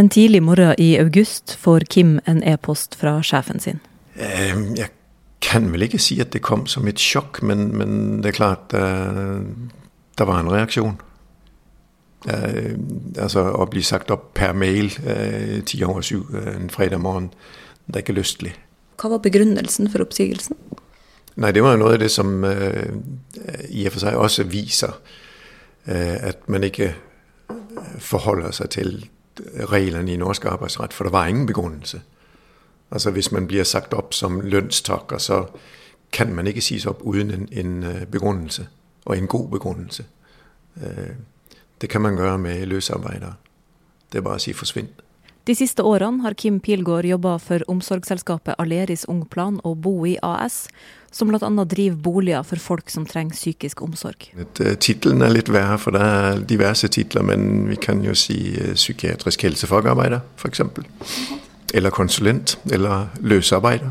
En 0.00 0.08
tidlig 0.08 0.40
morgen 0.42 0.74
i 0.78 0.94
august 0.98 1.52
får 1.60 1.84
Kim 1.92 2.20
en 2.24 2.38
e-post 2.46 2.94
fra 2.96 3.18
sjefen 3.26 3.60
sin. 3.60 3.80
Jeg 4.16 4.88
kan 5.44 5.66
vel 5.74 5.84
ikke 5.84 6.00
si 6.00 6.16
at 6.24 6.30
det 6.32 6.40
kom 6.46 6.62
som 6.70 6.88
et 6.88 7.00
sjokk, 7.00 7.42
men, 7.44 7.66
men 7.76 8.22
det 8.24 8.30
er 8.30 8.38
klart 8.38 8.72
uh, 8.72 9.42
det 10.16 10.28
var 10.28 10.40
en 10.40 10.48
reaksjon. 10.52 10.96
Uh, 12.24 12.78
altså 13.20 13.44
å 13.52 13.68
bli 13.68 13.84
sagt 13.84 14.12
opp 14.14 14.30
per 14.40 14.56
mail 14.56 14.88
uh, 15.04 15.60
ti 15.68 15.82
over 15.84 16.04
syv 16.06 16.32
uh, 16.32 16.48
en 16.54 16.72
fredag 16.72 17.04
morgen, 17.04 17.28
det 17.84 18.00
er 18.00 18.06
ikke 18.06 18.16
lystelig. 18.16 18.56
Hva 19.00 19.12
var 19.12 19.24
begrunnelsen 19.26 19.92
for 19.92 20.06
oppsigelsen? 20.06 20.56
Nei, 21.40 21.52
det 21.52 21.64
var 21.64 21.76
jo 21.76 21.84
noe 21.84 21.94
av 21.98 22.02
det 22.06 22.12
som 22.12 22.40
uh, 22.40 22.88
i 23.68 23.84
og 23.84 23.98
for 23.98 24.06
seg 24.06 24.16
også 24.16 24.48
viser 24.48 24.96
uh, 24.96 26.18
at 26.32 26.46
man 26.48 26.64
ikke 26.72 26.94
forholder 28.00 28.56
seg 28.56 28.76
til 28.80 28.94
reglene 29.72 30.12
i 30.12 30.16
norsk 30.16 30.44
arbeidsrett, 30.44 30.94
for 30.94 31.04
det 31.04 31.12
var 31.12 31.26
ingen 31.26 31.46
begrunnelse. 31.46 32.00
Altså 32.90 33.10
Hvis 33.10 33.32
man 33.32 33.46
blir 33.46 33.64
sagt 33.64 33.94
opp 33.94 34.14
som 34.14 34.40
lønnstaker, 34.40 35.18
så 35.18 35.46
kan 36.12 36.34
man 36.34 36.46
ikke 36.46 36.60
sies 36.60 36.86
opp 36.86 37.02
uten 37.02 37.30
en, 37.30 37.48
en 37.52 38.06
begrunnelse, 38.10 38.68
og 39.04 39.18
en 39.18 39.26
god 39.26 39.48
begrunnelse. 39.48 40.04
Uh, 40.76 41.14
det 41.80 41.90
kan 41.90 42.00
man 42.00 42.16
gjøre 42.16 42.38
med 42.38 42.66
løsarbeidere. 42.66 43.34
Det 44.12 44.18
er 44.18 44.22
bare 44.22 44.40
å 44.40 44.42
si 44.42 44.52
forsvinn. 44.52 44.88
De 45.50 45.54
siste 45.58 45.82
årene 45.82 46.22
har 46.22 46.36
Kim 46.38 46.60
Pilgaard 46.62 47.08
jobba 47.08 47.32
for 47.42 47.64
omsorgsselskapet 47.72 48.54
Aleris 48.62 49.02
Ungplan 49.10 49.56
og 49.66 49.80
BOI 49.82 50.12
AS, 50.22 50.68
som 51.10 51.32
bl.a. 51.32 51.48
driver 51.66 51.96
boliger 52.04 52.44
for 52.46 52.62
folk 52.62 52.92
som 52.94 53.02
trenger 53.02 53.34
psykisk 53.34 53.82
omsorg. 53.82 54.28
Uh, 54.38 54.76
Tittelen 54.78 55.24
er 55.26 55.32
litt 55.34 55.50
verre, 55.50 55.74
for 55.82 55.96
det 55.98 56.04
er 56.06 56.44
diverse 56.52 56.86
titler, 56.94 57.26
men 57.26 57.66
vi 57.66 57.80
kan 57.82 57.98
jo 58.06 58.14
si 58.14 58.36
uh, 58.60 58.76
psykiatrisk 58.78 59.42
helsefagarbeider, 59.48 60.22
f.eks. 60.38 60.62
Eller 61.74 61.96
konsulent, 61.98 62.54
eller 62.70 63.10
løsarbeider. 63.18 63.90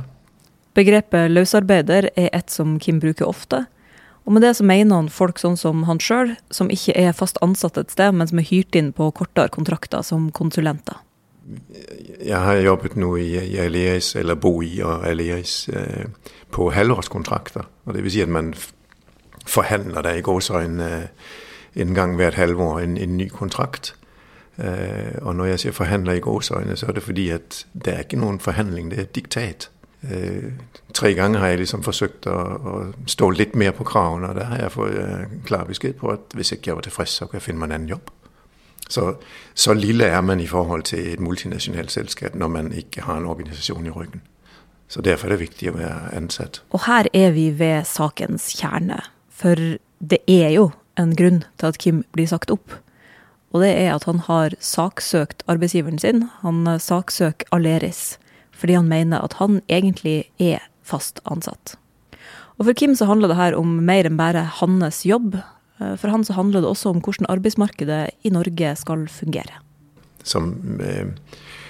Begrepet 0.79 1.27
løsarbeider 1.33 2.07
er 2.15 2.31
et 2.39 2.55
som 2.55 2.79
Kim 2.79 3.03
bruker 3.03 3.27
ofte. 3.27 3.65
Og 4.23 4.37
med 4.37 4.47
det 4.47 4.53
så 4.61 4.63
mener 4.63 4.95
han 4.95 5.11
folk 5.11 5.43
sånn 5.43 5.59
som 5.59 5.83
han 5.91 5.99
sjøl, 5.99 6.37
som 6.55 6.71
ikke 6.71 6.95
er 6.95 7.11
fast 7.11 7.43
ansatt 7.43 7.83
et 7.83 7.91
sted, 7.91 8.15
men 8.15 8.31
som 8.31 8.39
er 8.39 8.47
hyrt 8.47 8.79
inn 8.79 8.95
på 8.95 9.11
kortere 9.11 9.51
kontrakter 9.51 10.07
som 10.07 10.31
konsulenter. 10.31 11.03
Jeg 12.25 12.39
har 12.39 12.61
jobbet 12.61 12.95
nå 12.99 13.15
i, 13.15 13.29
i 13.37 13.57
Aleris, 13.57 14.15
eller 14.15 14.35
BOI 14.35 14.79
og 14.85 15.07
Aleris, 15.07 15.69
eh, 15.73 16.05
på 16.51 16.69
halvårskontrakter. 16.71 17.65
Og 17.85 17.93
det 17.93 18.03
vil 18.03 18.11
si 18.11 18.21
at 18.21 18.29
man 18.29 18.53
forhandler 19.45 20.01
der 20.05 20.19
i 20.19 20.25
gåsøjne 20.25 20.89
eh, 20.97 21.07
en 21.81 21.95
gang 21.95 22.15
hvert 22.15 22.37
halvår 22.37 22.79
en, 22.79 22.97
en 22.97 23.17
ny 23.17 23.29
kontrakt. 23.29 23.95
Eh, 24.57 25.17
og 25.21 25.35
når 25.35 25.45
jeg 25.45 25.59
sier 25.59 25.75
forhandler 25.75 26.19
i 26.19 26.23
gåsøjne, 26.23 26.77
så 26.77 26.89
er 26.89 26.97
det 26.97 27.03
fordi 27.03 27.29
at 27.29 27.65
det 27.73 27.93
er 27.93 28.05
ikke 28.05 28.19
noen 28.19 28.39
forhandling, 28.43 28.91
det 28.91 28.99
er 28.99 29.07
et 29.07 29.15
diktat. 29.15 29.69
Eh, 30.03 30.51
tre 30.93 31.13
ganger 31.13 31.39
har 31.39 31.53
jeg 31.53 31.61
liksom 31.63 31.83
forsøkt 31.83 32.27
å, 32.31 32.35
å, 32.35 32.75
stå 33.07 33.29
litt 33.35 33.55
mer 33.55 33.71
på 33.75 33.87
kravene, 33.87 34.29
og 34.29 34.39
der 34.39 34.51
har 34.51 34.63
jeg 34.63 34.75
fått 34.75 34.95
eh, 34.99 35.37
klar 35.47 35.67
beskjed 35.67 35.97
på 35.99 36.11
at 36.13 36.35
hvis 36.35 36.53
ikke 36.55 36.71
jeg 36.71 36.79
var 36.79 36.87
tilfreds, 36.87 37.17
så 37.19 37.27
kan 37.27 37.39
jeg 37.39 37.47
finne 37.49 37.63
meg 37.63 37.71
en 37.71 37.77
annen 37.77 37.93
jobb. 37.95 38.11
Så, 38.89 39.13
så 39.53 39.75
lille 39.77 40.07
er 40.09 40.21
man 40.25 40.39
i 40.41 40.47
forhold 40.49 40.87
til 40.89 41.13
et 41.13 41.21
multinasjonalt 41.21 41.93
selskap 41.93 42.35
når 42.35 42.47
man 42.49 42.71
ikke 42.73 43.05
har 43.05 43.19
en 43.19 43.29
organisasjon 43.29 43.85
i 43.85 43.93
ryggen. 43.93 44.21
Så 44.89 45.03
Derfor 45.05 45.29
er 45.29 45.37
det 45.37 45.43
viktig 45.45 45.69
å 45.69 45.77
være 45.77 46.13
ansatt. 46.17 46.63
Og 46.73 46.87
her 46.87 47.07
er 47.13 47.31
vi 47.35 47.51
ved 47.53 47.85
sakens 47.85 48.49
kjerne. 48.57 48.97
For 49.29 49.77
det 50.01 50.23
er 50.25 50.49
jo 50.55 50.71
en 50.97 51.13
grunn 51.15 51.43
til 51.61 51.69
at 51.69 51.77
Kim 51.77 52.01
blir 52.17 52.27
sagt 52.31 52.49
opp. 52.49 52.73
Og 53.53 53.61
det 53.61 53.69
er 53.77 53.93
at 53.93 54.07
han 54.09 54.23
har 54.25 54.55
saksøkt 54.61 55.45
arbeidsgiveren 55.49 56.01
sin. 56.01 56.25
Han 56.41 56.65
saksøker 56.81 57.49
Aleris 57.55 58.17
fordi 58.59 58.75
han 58.75 58.89
mener 58.91 59.23
at 59.23 59.37
han 59.39 59.61
egentlig 59.71 60.25
er 60.35 60.65
fast 60.83 61.21
ansatt. 61.23 61.77
Og 62.59 62.65
For 62.67 62.75
Kim 62.75 62.95
så 62.95 63.07
handler 63.07 63.31
det 63.31 63.37
her 63.39 63.55
om 63.55 63.77
mer 63.87 64.03
enn 64.03 64.17
bare 64.19 64.43
hans 64.59 65.05
jobb. 65.07 65.37
For 65.79 66.11
han 66.11 66.25
så 66.27 66.33
handler 66.35 66.59
det 66.59 66.69
også 66.69 66.89
om 66.91 66.99
hvordan 66.99 67.29
arbeidsmarkedet 67.31 68.09
i 68.27 68.29
Norge 68.35 68.75
skal 68.75 69.07
fungere. 69.07 69.61
Som 70.23 70.79
eh, 70.83 71.07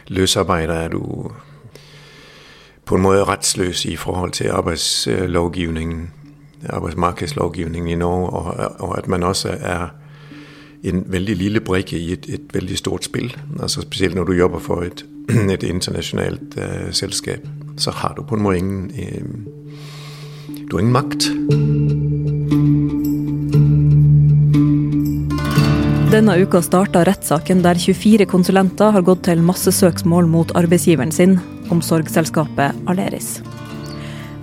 løsarbeider 0.08 0.74
er 0.74 0.90
du 0.90 1.32
på 2.86 2.96
en 2.96 3.02
måte 3.02 3.24
rettsløs 3.24 3.86
i 3.86 3.96
forhold 3.96 4.32
til 4.32 4.50
arbeidslovgivningen, 4.50 6.10
arbeidsmarkedslovgivningen 6.70 7.92
i 7.92 7.96
Norge, 7.96 8.30
og, 8.30 8.82
og 8.82 8.98
at 8.98 9.08
man 9.08 9.24
også 9.24 9.50
er 9.62 9.88
en 10.84 11.04
veldig 11.08 11.36
lille 11.36 11.62
brikke 11.62 12.00
i 12.00 12.12
et, 12.14 12.26
et 12.30 12.54
veldig 12.54 12.78
stort 12.78 13.06
spill. 13.06 13.38
Altså 13.62 13.82
Spesielt 13.82 14.16
når 14.16 14.24
du 14.24 14.32
jobber 14.32 14.60
for 14.60 14.82
et, 14.82 15.06
et 15.54 15.64
internasjonalt 15.64 16.58
uh, 16.58 16.92
selskap, 16.92 17.40
så 17.78 17.92
har 17.92 18.14
du 18.18 18.24
på 18.24 18.36
en 18.36 18.42
måte 18.42 18.58
ingen 18.58 18.92
uh, 18.92 19.52
Du 20.72 20.76
har 20.76 20.80
ingen 20.80 20.94
makt. 20.94 22.09
Denne 26.10 26.34
uka 26.42 26.58
starta 26.66 27.04
rettssaken 27.06 27.60
der 27.62 27.78
24 27.78 28.26
konsulenter 28.26 28.90
har 28.96 29.04
gått 29.06 29.28
til 29.28 29.44
massesøksmål 29.46 30.26
mot 30.26 30.50
arbeidsgiveren 30.58 31.12
sin, 31.14 31.36
omsorgsselskapet 31.70 32.80
Aleris. 32.90 33.28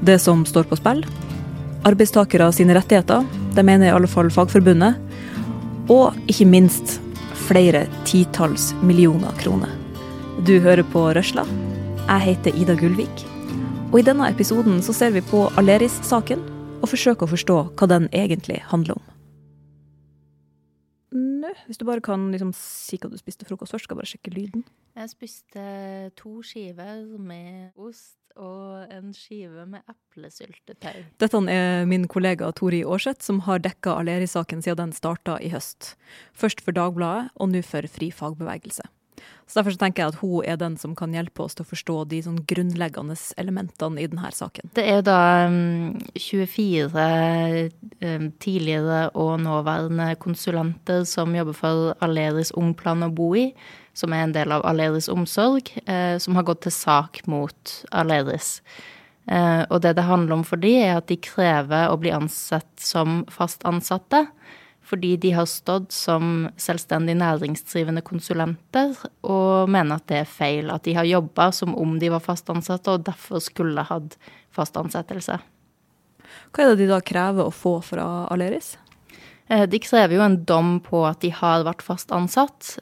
Det 0.07 0.15
som 0.23 0.45
står 0.47 0.69
på 0.71 0.79
spill? 0.79 1.01
Arbeidstakere 1.91 2.47
sine 2.55 2.77
rettigheter, 2.79 3.27
det 3.57 3.65
mener 3.67 3.89
i 3.89 3.97
alle 3.97 4.07
fall 4.07 4.31
Fagforbundet. 4.31 4.95
Og 5.91 6.15
ikke 6.31 6.47
minst 6.47 7.01
flere 7.49 7.83
titalls 8.07 8.69
millioner 8.87 9.35
kroner. 9.43 9.75
Du 10.47 10.61
hører 10.63 10.87
på 10.95 11.09
Røsla. 11.19 11.49
Jeg 12.07 12.27
heter 12.29 12.63
Ida 12.63 12.79
Gullvik. 12.79 13.27
Og 13.91 13.99
i 13.99 14.07
denne 14.07 14.31
episoden 14.31 14.79
så 14.87 14.95
ser 14.95 15.19
vi 15.19 15.27
på 15.35 15.49
Aleris-saken 15.59 16.47
og 16.79 16.89
forsøker 16.95 17.27
å 17.27 17.35
forstå 17.35 17.61
hva 17.75 17.91
den 17.91 18.07
egentlig 18.15 18.63
handler 18.71 19.01
om. 19.01 19.16
Nå, 21.47 21.55
hvis 21.69 21.79
du 21.79 21.87
bare 21.87 22.03
kan 22.03 22.31
liksom 22.35 22.53
si 22.57 22.99
hva 22.99 23.11
du 23.13 23.19
spiste 23.21 23.47
frokost 23.47 23.75
først, 23.75 23.87
skal 23.87 23.95
jeg 23.95 24.03
bare 24.03 24.13
sjekke 24.13 24.35
lyden. 24.35 24.65
Jeg 24.97 25.13
spiste 25.13 25.67
to 26.19 26.41
skiver 26.47 27.05
med 27.23 27.77
ost 27.79 28.19
og 28.37 28.91
en 28.93 29.15
skive 29.17 29.65
med 29.71 29.87
eplesyltetøy. 29.89 31.07
Dette 31.23 31.41
er 31.53 31.87
min 31.89 32.05
kollega 32.11 32.51
Tori 32.57 32.83
Aarseth, 32.85 33.25
som 33.25 33.45
har 33.47 33.63
dekka 33.65 33.95
Aleri-saken 34.03 34.65
siden 34.65 34.91
den 34.91 34.97
starta 34.97 35.39
i 35.41 35.49
høst. 35.55 35.95
Først 36.37 36.61
for 36.65 36.77
Dagbladet, 36.77 37.31
og 37.41 37.55
nå 37.55 37.63
for 37.65 37.89
Fri 37.89 38.11
fagbevegelse. 38.13 38.85
Så 39.47 39.61
Derfor 39.61 39.77
så 39.77 39.81
tenker 39.81 40.03
jeg 40.03 40.13
at 40.13 40.19
hun 40.21 40.45
er 40.45 40.59
den 40.59 40.75
som 40.81 40.97
kan 40.99 41.15
hjelpe 41.15 41.45
oss 41.45 41.55
til 41.55 41.63
å 41.63 41.71
forstå 41.71 41.97
de 42.11 42.19
sånn 42.25 42.41
grunnleggende 42.51 43.15
elementene 43.39 44.03
i 44.03 44.09
denne 44.11 44.33
saken. 44.35 44.73
Det 44.75 44.83
er 44.83 44.99
jo 44.99 45.07
da 45.07 45.21
um, 45.47 45.95
24 46.19 47.07
um, 48.03 48.27
tidligere 48.43 49.01
og 49.15 49.37
nåværende 49.45 50.11
konsulenter 50.23 51.07
som 51.07 51.37
jobber 51.37 51.57
for 51.57 51.95
Aleris 52.05 52.51
Ungplan 52.59 53.07
å 53.07 53.13
bo 53.15 53.31
i, 53.39 53.49
som 53.97 54.13
er 54.13 54.27
en 54.27 54.35
del 54.35 54.53
av 54.53 54.67
Aleris 54.69 55.09
Omsorg, 55.13 55.71
eh, 55.87 56.19
som 56.21 56.37
har 56.37 56.45
gått 56.45 56.67
til 56.67 56.75
sak 56.75 57.23
mot 57.31 57.79
Aleris. 57.97 58.59
Eh, 59.31 59.63
og 59.71 59.81
det 59.83 59.97
det 59.97 60.05
handler 60.07 60.39
om 60.39 60.45
for 60.47 60.61
de, 60.61 60.75
er 60.85 60.99
at 60.99 61.09
de 61.09 61.17
krever 61.23 61.89
å 61.91 61.97
bli 61.99 62.13
ansett 62.15 62.69
som 62.83 63.25
fast 63.33 63.65
ansatte 63.67 64.27
fordi 64.87 65.17
de 65.19 65.33
har 65.35 65.49
stått 65.51 65.91
som 65.95 66.47
selvstendig 66.63 67.17
næringsdrivende 67.19 68.05
konsulenter 68.07 68.95
og 69.27 69.71
mener 69.73 69.99
at 69.99 70.07
det 70.11 70.21
er 70.23 70.31
feil. 70.31 70.71
At 70.71 70.87
de 70.87 70.95
har 70.95 71.09
jobba 71.09 71.51
som 71.55 71.75
om 71.75 71.99
de 71.99 72.13
var 72.15 72.23
fast 72.23 72.51
ansatte 72.53 72.95
og 72.95 73.07
derfor 73.09 73.43
skulle 73.43 73.87
hatt 73.89 74.15
fast 74.55 74.79
ansettelse. 74.79 75.41
Hva 76.55 76.63
er 76.63 76.73
det 76.73 76.85
de 76.85 76.91
da 76.93 77.01
krever 77.05 77.49
å 77.49 77.55
få 77.55 77.81
fra 77.85 78.07
Aleris? 78.31 78.77
De 79.47 79.79
krever 79.79 80.17
jo 80.17 80.25
en 80.25 80.41
dom 80.47 80.79
på 80.83 81.05
at 81.07 81.21
de 81.23 81.31
har 81.35 81.67
vært 81.67 81.85
fast 81.87 82.11
ansatt. 82.15 82.77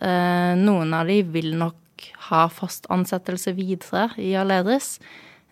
Noen 0.61 0.95
av 0.97 1.09
de 1.11 1.19
vil 1.35 1.51
nok 1.61 2.09
ha 2.31 2.47
fast 2.53 2.89
ansettelse 2.93 3.53
videre 3.57 4.11
i 4.21 4.33
Aleris. 4.37 4.99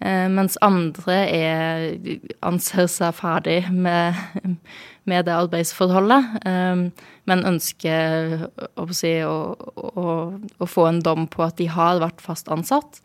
Mens 0.03 0.57
andre 0.65 1.19
er, 1.31 1.85
anser 2.43 2.89
seg 2.91 3.13
ferdig 3.15 3.61
med, 3.71 4.17
med 5.09 5.27
det 5.27 5.35
arbeidsforholdet, 5.35 6.43
men 6.45 7.45
ønsker 7.49 8.47
å, 8.79 8.87
å, 8.87 8.87
å, 8.87 10.09
å, 10.63 10.69
få 10.69 10.87
en 10.89 11.03
dom 11.05 11.29
på 11.31 11.45
at 11.47 11.59
de 11.59 11.69
har 11.73 12.03
vært 12.03 12.23
fast 12.23 12.51
ansatt. 12.53 13.01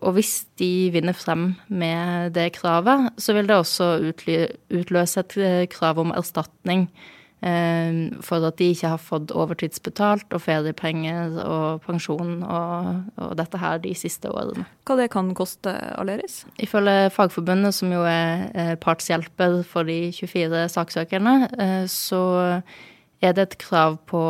Og 0.00 0.14
hvis 0.16 0.34
de 0.60 0.88
vinner 0.94 1.16
frem 1.18 1.50
med 1.68 2.32
det 2.38 2.52
kravet, 2.56 3.10
så 3.20 3.34
vil 3.36 3.50
det 3.50 3.58
også 3.58 3.90
utløse 4.06 5.24
et 5.26 5.36
krav 5.74 6.00
om 6.00 6.14
erstatning 6.16 6.86
for 7.40 8.44
at 8.44 8.58
de 8.58 8.66
ikke 8.74 8.90
har 8.92 9.00
fått 9.00 9.30
overtidsbetalt 9.32 10.34
og 10.36 10.42
feriepenger 10.44 11.38
og 11.40 11.80
pensjon 11.86 12.42
og, 12.44 12.90
og, 13.16 13.30
dette 13.38 13.60
her 13.62 13.80
de 13.80 13.94
siste 13.96 14.28
årene. 14.28 14.66
Hva 14.84 14.98
det 15.00 15.08
kan 15.14 15.30
koste 15.38 15.72
Aleris? 15.96 16.42
Ifølge 16.60 17.08
Fagforbundet, 17.14 17.78
som 17.78 17.94
jo 17.94 18.04
er 18.04 18.76
partshjelper 18.84 19.62
for 19.64 19.88
de 19.88 20.10
24 20.12 20.66
saksøkerne, 20.74 21.34
så 21.88 22.22
er 23.20 23.36
det 23.36 23.46
et 23.48 23.58
krav 23.60 23.98
på 24.10 24.20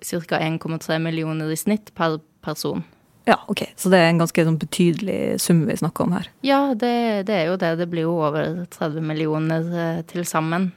ca. 0.00 0.40
1,3 0.40 0.98
millioner 1.04 1.52
i 1.52 1.60
snitt 1.60 1.92
per 1.96 2.18
person. 2.44 2.84
Ja, 3.24 3.38
ok. 3.48 3.64
Så 3.76 3.88
det 3.88 4.00
er 4.02 4.10
en 4.12 4.20
ganske 4.20 4.44
sånn, 4.44 4.60
betydelig 4.60 5.18
sum 5.40 5.62
vi 5.68 5.76
snakker 5.80 6.04
om 6.04 6.16
her. 6.18 6.28
Ja, 6.44 6.60
det, 6.76 7.24
det, 7.30 7.38
er 7.38 7.46
jo 7.48 7.58
det. 7.60 7.72
Det 7.80 7.88
blir 7.88 8.04
jo 8.04 8.18
over 8.20 8.66
30 8.74 9.04
millioner 9.04 9.70
eh, 9.72 10.00
til 10.10 10.28
sammen. 10.28 10.72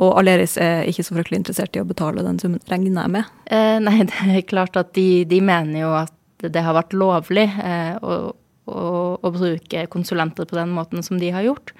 Og 0.00 0.14
Aleris 0.20 0.56
er 0.60 0.86
ikke 0.88 1.04
så 1.04 1.16
fryktelig 1.16 1.40
interessert 1.42 1.76
i 1.76 1.82
å 1.82 1.88
betale 1.88 2.24
den 2.24 2.38
summen, 2.40 2.62
regner 2.70 3.02
jeg 3.02 3.14
med? 3.16 3.32
Eh, 3.50 3.76
nei, 3.82 3.98
det 4.08 4.36
er 4.36 4.46
klart 4.48 4.78
at 4.80 4.94
de, 4.96 5.24
de, 5.28 5.40
mener 5.44 5.82
jo 5.82 5.92
at 5.98 6.14
det 6.40 6.62
har 6.64 6.76
vært 6.76 6.96
lovlig 6.96 7.48
eh, 7.60 7.96
å, 8.00 8.32
å, 8.70 8.84
å, 9.20 9.32
bruke 9.34 9.84
konsulenter 9.92 10.48
på 10.48 10.56
den 10.56 10.72
måten 10.72 11.04
som 11.04 11.20
de 11.20 11.32
har 11.34 11.44
gjort, 11.44 11.74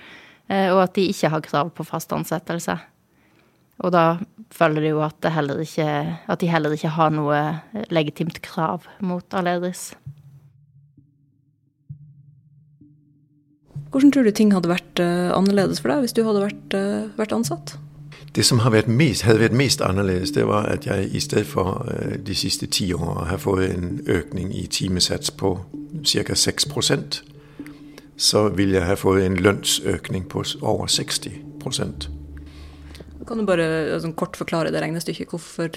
eh, 0.52 0.68
og 0.68 0.84
at 0.84 0.96
de 0.98 1.08
ikke 1.12 1.32
har 1.32 1.46
krav 1.46 1.72
på 1.76 1.86
fast 1.88 2.12
ansettelse. 2.12 2.76
Og 3.80 3.94
da 3.94 4.04
føler 4.52 4.84
de 4.84 4.92
jo 4.92 5.00
at, 5.06 5.24
ikke, 5.24 5.88
at, 6.28 6.40
de 6.42 6.50
heller 6.50 6.74
ikke 6.76 6.92
har 6.92 7.12
noe 7.14 7.38
legitimt 7.88 8.42
krav 8.44 8.84
mot 9.00 9.24
Aleris. 9.32 9.94
Hvordan 13.90 14.12
tror 14.12 14.28
du 14.28 14.34
ting 14.36 14.52
hadde 14.54 14.70
vært 14.70 15.00
uh, 15.02 15.32
annerledes 15.34 15.80
for 15.80 15.90
deg 15.90 16.04
hvis 16.04 16.14
du 16.14 16.20
hadde 16.26 16.44
vært, 16.44 16.76
uh, 16.76 17.08
vært 17.16 17.32
ansatt? 17.34 17.72
Det 18.34 18.44
som 18.46 18.60
vært 18.62 18.86
mest, 18.86 19.24
hadde 19.26 19.40
vært 19.40 19.56
mest 19.58 19.80
annerledes, 19.82 20.30
det 20.30 20.46
var 20.46 20.68
at 20.70 20.86
jeg 20.86 21.08
i 21.10 21.20
stedet 21.20 21.46
for 21.50 21.82
uh, 21.88 22.14
de 22.26 22.34
siste 22.34 22.66
ti 22.66 22.92
årene 22.94 23.26
har 23.26 23.42
fått 23.42 23.64
en 23.66 24.00
økning 24.06 24.54
i 24.54 24.66
timesats 24.66 25.30
på 25.30 25.56
ca. 26.04 26.34
6% 26.34 27.22
så 28.20 28.48
ville 28.52 28.76
jeg 28.76 28.86
ha 28.86 28.94
fått 29.00 29.22
en 29.24 29.36
lønnsøkning 29.40 30.28
på 30.28 30.44
over 30.60 30.86
60% 30.86 32.10
kan 33.30 33.38
du 33.38 33.46
bare 33.46 33.66
altså, 33.94 34.10
kort 34.18 34.34
forklare 34.38 34.72
det 34.74 34.80
regnestykket? 34.82 35.30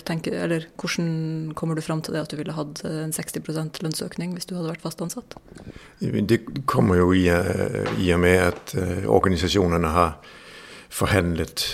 Tenker, 0.07 0.33
eller, 0.45 0.65
hvordan 0.79 1.51
kommer 1.53 1.77
du 1.77 1.83
fram 1.85 2.01
til 2.01 2.15
det 2.15 2.23
at 2.23 2.31
du 2.31 2.39
ville 2.39 2.55
hatt 2.55 2.81
en 2.89 3.13
60% 3.13 3.81
lønnsøkning 3.83 4.33
hvis 4.33 4.49
du 4.49 4.55
hadde 4.57 4.71
vært 4.71 4.85
fast 4.85 5.03
ansatt? 5.05 5.37
Det 6.01 6.39
kommer 6.69 6.97
jo 6.97 7.11
i, 7.13 7.27
i 8.01 8.09
og 8.15 8.23
med 8.23 8.39
at 8.47 8.73
organisasjonene 9.05 9.93
har 9.93 10.15
forhandlet 10.93 11.67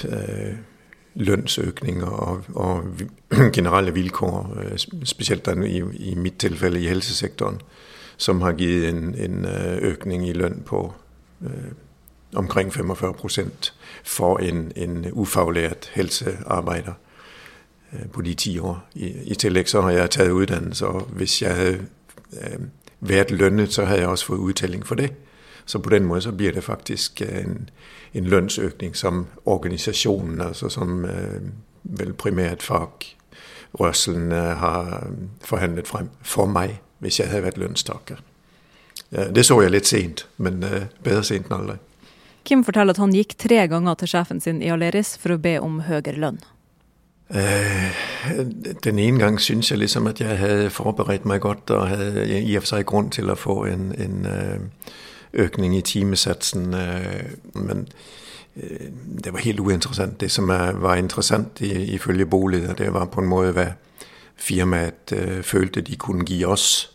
lønnsøkninger 1.20 2.08
og, 2.08 2.44
og, 2.56 2.84
generelle 3.56 3.94
vilkår, 3.94 4.40
uh, 4.56 5.04
spesielt 5.04 5.48
i, 5.48 5.84
i, 6.12 6.16
mitt 6.16 6.40
tilfelle 6.40 6.80
i 6.80 6.88
helsesektoren, 6.88 7.62
som 8.18 8.42
har 8.42 8.58
gitt 8.60 8.90
en, 8.90 9.14
en 9.16 9.46
økning 9.82 10.26
i 10.28 10.34
lønn 10.36 10.64
på 10.68 10.82
omkring 12.36 12.72
45% 12.72 13.74
for 14.04 14.38
en, 14.38 14.72
en 14.76 15.06
ufaglært 15.12 15.92
helsearbeider 15.94 16.94
øh, 17.94 18.10
på 18.14 18.22
de 18.22 18.34
ti 18.34 18.60
år. 18.60 18.88
I, 18.94 19.14
I, 19.24 19.36
tillegg 19.36 19.70
så 19.70 19.82
har 19.82 19.92
jeg 19.92 20.10
tatt 20.10 20.32
utdannelse, 20.32 20.88
og 20.88 21.02
hvis 21.02 21.42
jeg 21.42 21.56
hadde 21.56 21.86
øh, 22.34 22.60
vært 23.00 23.32
lønnet, 23.32 23.74
så 23.74 23.86
hadde 23.86 24.02
jeg 24.02 24.10
også 24.10 24.26
fått 24.26 24.40
uttelling 24.40 24.88
for 24.88 24.96
det. 24.96 25.12
Så 25.70 25.80
på 25.80 25.90
den 25.90 26.06
måten 26.06 26.22
så 26.22 26.32
blir 26.32 26.52
det 26.52 26.64
faktisk 26.64 27.22
øh, 27.22 27.42
en, 27.46 27.70
en 28.14 28.26
lønnsøkning 28.26 28.96
som 28.96 29.28
organisasjonen, 29.46 30.42
altså 30.42 30.70
som 30.70 31.06
øh, 31.06 31.42
vel 31.84 32.14
primært 32.14 32.64
fagrørselen 32.64 34.32
har 34.32 35.08
forhandlet 35.46 35.88
frem 35.88 36.08
for 36.22 36.50
meg, 36.50 36.80
hvis 37.00 37.20
jeg 37.20 37.30
hadde 37.30 37.44
vært 37.44 37.58
lønnstaker. 37.62 38.16
Det 39.12 39.46
så 39.46 39.62
jeg 39.62 39.72
litt 39.72 39.88
sent, 39.88 40.24
men 40.38 40.64
øh, 40.64 40.88
bedre 41.04 41.24
sent 41.24 41.46
enn 41.46 41.60
aldri. 41.60 41.76
Kim 42.44 42.64
forteller 42.66 42.98
at 42.98 43.02
han 43.04 43.14
gikk 43.14 43.36
tre 43.38 43.68
ganger 43.70 43.94
til 44.02 44.10
sjefen 44.10 44.42
sin 44.42 44.64
i 44.66 44.72
Aleris 44.74 45.18
for 45.22 45.36
å 45.36 45.38
be 45.38 45.60
om 45.62 45.84
høyere 45.86 46.18
lønn. 46.18 46.40
Den 47.30 48.98
ene 49.00 49.22
gang 49.22 49.38
syns 49.38 49.70
jeg 49.70 49.84
liksom 49.84 50.10
at 50.10 50.18
jeg 50.22 50.38
hadde 50.40 50.74
forberedt 50.74 51.30
meg 51.30 51.44
godt 51.46 51.70
og 51.70 51.92
hadde 51.92 52.26
i 52.26 52.58
og 52.58 52.66
for 52.66 52.72
seg 52.72 52.90
grunn 52.90 53.14
til 53.14 53.30
å 53.30 53.38
få 53.38 53.60
en, 53.70 53.92
en 53.94 54.26
økning 55.34 55.76
i 55.78 55.82
timesatsen. 55.82 56.74
Uh, 56.74 57.36
men 57.54 57.88
det 59.24 59.32
var 59.32 59.40
helt 59.40 59.60
uinteressant. 59.60 60.20
Det 60.20 60.32
som 60.32 60.50
var 60.50 60.96
interessant 60.96 61.62
ifølge 61.62 62.26
boliger, 62.26 62.74
det 62.74 62.90
var 62.94 63.06
på 63.08 63.22
en 63.22 63.30
måte 63.30 63.54
hva 63.56 63.68
firmaet 64.36 65.14
følte 65.48 65.84
de 65.86 65.96
kunne 65.96 66.26
gi 66.28 66.42
oss. 66.44 66.90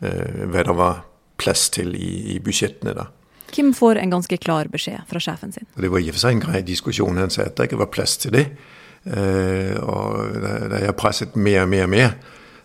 hva 0.00 0.62
det 0.62 0.76
var 0.76 1.02
plass 1.36 1.68
til 1.70 1.94
i, 1.94 2.36
i 2.36 2.38
budsjettene. 2.38 2.94
da. 2.94 3.06
Kim 3.52 3.74
får 3.74 3.98
en 4.00 4.10
ganske 4.10 4.36
klar 4.40 4.70
beskjed 4.72 5.04
fra 5.10 5.20
sjefen 5.20 5.52
sin. 5.52 5.66
Det 5.76 5.90
var 5.90 6.00
i 6.00 6.08
og 6.08 6.16
for 6.16 6.24
seg 6.24 6.36
en 6.36 6.44
grei 6.46 6.62
diskusjon. 6.64 7.20
Han 7.20 7.30
sa 7.30 7.44
at 7.44 7.58
det 7.58 7.68
ikke 7.68 7.82
var 7.82 7.90
plass 7.92 8.16
til 8.22 8.32
det. 8.32 8.46
Og 9.04 10.38
da 10.40 10.80
jeg 10.80 10.96
presset 10.96 11.36
mer 11.36 11.66
og 11.66 11.72
mer 11.74 11.84
og 11.84 11.92
mer, 11.92 12.14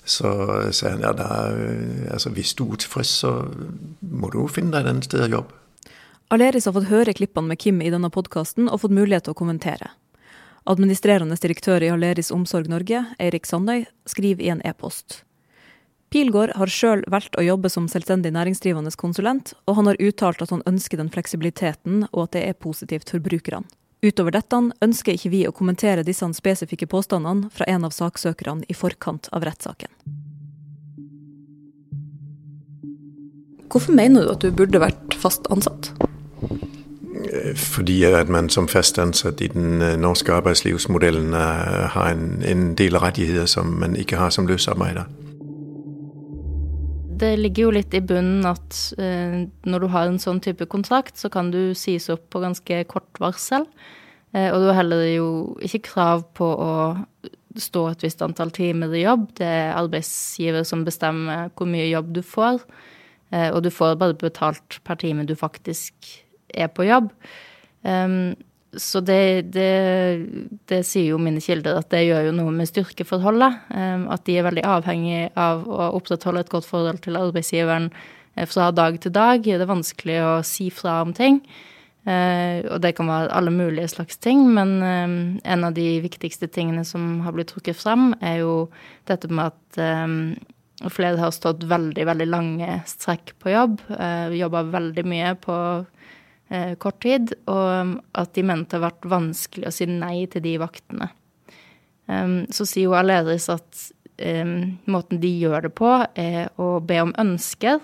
så 0.08 0.32
sier 0.72 0.96
han 0.96 1.04
ja, 1.04 1.14
da, 1.16 1.28
altså, 2.14 2.32
hvis 2.34 2.56
du 2.58 2.66
er 2.72 2.82
tilfreds, 2.82 3.14
så 3.24 3.34
må 4.02 4.32
du 4.34 4.40
finne 4.52 4.72
deg 4.74 4.86
et 4.86 4.92
annet 4.94 5.10
sted 5.10 5.26
å 5.28 5.32
jobbe. 5.40 5.64
Aleris 6.34 6.68
har 6.68 6.76
fått 6.76 6.90
høre 6.90 7.16
klippene 7.16 7.54
med 7.54 7.60
Kim 7.60 7.80
i 7.84 7.92
denne 7.92 8.10
podkasten 8.12 8.68
og 8.68 8.82
fått 8.84 8.96
mulighet 8.96 9.28
til 9.28 9.36
å 9.36 9.40
kommentere. 9.40 9.94
Administrerende 10.68 11.38
direktør 11.40 11.84
i 11.84 11.92
Aleris 11.94 12.34
Omsorg 12.36 12.68
Norge, 12.68 13.06
Eirik 13.24 13.48
Sandøy, 13.48 13.86
skriver 14.10 14.44
i 14.44 14.52
en 14.52 14.64
e-post. 14.68 15.22
Pilgaard 16.12 16.54
har 16.56 16.72
sjøl 16.72 17.04
valgt 17.12 17.36
å 17.40 17.44
jobbe 17.44 17.72
som 17.72 17.88
selvstendig 17.92 18.34
næringsdrivende 18.36 18.92
konsulent, 19.00 19.54
og 19.68 19.80
han 19.80 19.90
har 19.92 20.00
uttalt 20.04 20.44
at 20.44 20.52
han 20.52 20.64
ønsker 20.68 21.00
den 21.00 21.12
fleksibiliteten, 21.12 22.06
og 22.14 22.28
at 22.28 22.36
det 22.36 22.44
er 22.48 22.60
positivt 22.60 23.12
for 23.12 23.24
brukerne. 23.24 23.68
Utover 24.06 24.36
dette 24.36 24.58
ønsker 24.86 25.18
ikke 25.18 25.32
vi 25.34 25.42
å 25.50 25.54
kommentere 25.56 26.06
disse 26.06 26.28
spesifikke 26.38 26.86
påstandene 26.90 27.50
fra 27.54 27.66
en 27.66 27.88
av 27.88 27.96
saksøkerne 27.96 28.68
i 28.70 28.76
forkant 28.78 29.30
av 29.34 29.46
rettssaken. 29.48 29.90
Hvorfor 33.68 33.98
mener 33.98 34.24
du 34.24 34.32
at 34.32 34.46
du 34.46 34.54
burde 34.54 34.80
vært 34.80 35.18
fast 35.18 35.50
ansatt? 35.52 35.92
Fordi 37.58 37.98
at 38.08 38.30
man 38.30 38.50
som 38.54 38.70
fast 38.70 39.00
ansatt 39.02 39.42
i 39.42 39.50
den 39.52 39.82
øh, 39.82 39.98
norske 40.00 40.32
arbeidslivsmodellen 40.34 41.34
øh, 41.34 41.88
har 41.92 42.14
en, 42.14 42.44
en 42.46 42.76
del 42.78 42.98
rettigheter 42.98 43.46
som 43.46 43.74
man 43.82 43.96
ikke 43.96 44.22
har 44.22 44.30
som 44.30 44.48
løsarbeider 44.48 45.10
det 47.22 47.34
ligger 47.40 47.68
jo 47.68 47.76
litt 47.76 47.94
i 47.98 48.02
bunnen 48.04 48.46
at 48.48 48.78
eh, 49.02 49.46
når 49.68 49.84
du 49.84 49.88
har 49.94 50.10
en 50.10 50.20
sånn 50.22 50.42
type 50.44 50.68
kontrakt, 50.72 51.18
så 51.20 51.32
kan 51.34 51.52
du 51.54 51.74
sies 51.78 52.10
opp 52.14 52.28
på 52.34 52.42
ganske 52.44 52.84
kort 52.92 53.22
varsel. 53.24 53.68
Eh, 54.36 54.50
og 54.52 54.62
du 54.62 54.70
har 54.70 54.82
heller 54.82 55.06
jo 55.10 55.30
ikke 55.64 55.86
krav 55.90 56.26
på 56.38 56.48
å 56.48 56.72
stå 57.58 57.84
et 57.92 58.06
visst 58.06 58.22
antall 58.22 58.52
timer 58.54 58.94
i 58.94 59.04
jobb. 59.06 59.30
Det 59.40 59.48
er 59.48 59.78
arbeidsgiver 59.78 60.68
som 60.68 60.86
bestemmer 60.88 61.50
hvor 61.58 61.70
mye 61.70 61.90
jobb 61.90 62.14
du 62.18 62.22
får. 62.26 62.62
Eh, 63.34 63.50
og 63.52 63.64
du 63.66 63.72
får 63.74 63.98
bare 64.00 64.18
betalt 64.20 64.80
per 64.88 65.00
time 65.02 65.26
du 65.28 65.36
faktisk 65.38 66.12
er 66.56 66.70
på 66.72 66.88
jobb. 66.88 67.12
Um, 67.84 68.36
så 68.76 69.00
det, 69.00 69.54
det, 69.56 70.28
det, 70.68 70.82
sier 70.86 71.14
jo 71.14 71.22
mine 71.22 71.42
kilder 71.44 71.80
at 71.80 71.90
det 71.94 72.04
gjør 72.04 72.28
jo 72.28 72.36
noe 72.36 72.52
med 72.54 72.68
styrkeforholdet. 72.70 73.62
Ehm, 73.72 74.06
at 74.12 74.26
de 74.28 74.36
er 74.38 74.46
veldig 74.48 74.66
avhengig 74.68 75.22
av 75.40 75.64
å 75.70 75.92
opprettholde 75.98 76.44
et 76.44 76.52
godt 76.52 76.68
forhold 76.68 77.00
til 77.06 77.20
arbeidsgiveren 77.20 77.90
eh, 78.36 78.48
fra 78.50 78.70
dag 78.76 79.00
til 79.02 79.16
dag. 79.16 79.42
Det 79.46 79.56
er 79.64 79.72
vanskelig 79.72 80.20
å 80.26 80.34
si 80.48 80.68
fra 80.74 81.00
om 81.06 81.16
ting. 81.16 81.40
Eh, 82.08 82.68
og 82.68 82.84
det 82.84 82.94
kan 83.00 83.10
være 83.12 83.32
alle 83.36 83.56
mulige 83.56 83.90
slags 83.96 84.20
ting, 84.24 84.44
men 84.56 84.78
ehm, 84.84 85.18
en 85.44 85.66
av 85.68 85.74
de 85.76 85.88
viktigste 86.04 86.52
tingene 86.52 86.84
som 86.88 87.22
har 87.26 87.36
blitt 87.36 87.52
trukket 87.56 87.80
frem, 87.80 88.12
er 88.20 88.42
jo 88.44 88.54
dette 89.08 89.32
med 89.32 89.52
at 89.56 89.82
ehm, 89.84 90.22
flere 90.94 91.18
har 91.20 91.34
stått 91.34 91.66
veldig, 91.68 92.06
veldig 92.08 92.28
lange 92.30 92.82
strekk 92.88 93.34
på 93.42 93.56
jobb. 93.56 93.80
Eh, 93.96 94.38
Jobba 94.38 94.68
veldig 94.76 95.08
mye 95.08 95.34
på 95.42 95.56
eh, 95.56 95.97
kort 96.80 97.02
tid, 97.04 97.34
og 97.52 97.66
um, 97.82 97.94
at 98.16 98.32
de 98.38 98.44
mente 98.48 98.72
det 98.72 98.80
har 98.80 98.86
vært 98.88 99.08
vanskelig 99.12 99.68
å 99.68 99.74
si 99.76 99.88
nei 99.92 100.26
til 100.32 100.46
de 100.46 100.54
vaktene. 100.62 101.10
Um, 102.08 102.46
så 102.56 102.64
sier 102.64 102.88
jo 102.88 102.96
Aleris 102.96 103.50
at 103.52 103.82
um, 104.24 104.78
måten 104.88 105.20
de 105.20 105.32
gjør 105.42 105.68
det 105.68 105.74
på, 105.76 105.92
er 106.16 106.48
å 106.56 106.78
be 106.80 107.02
om 107.04 107.12
ønsker, 107.20 107.82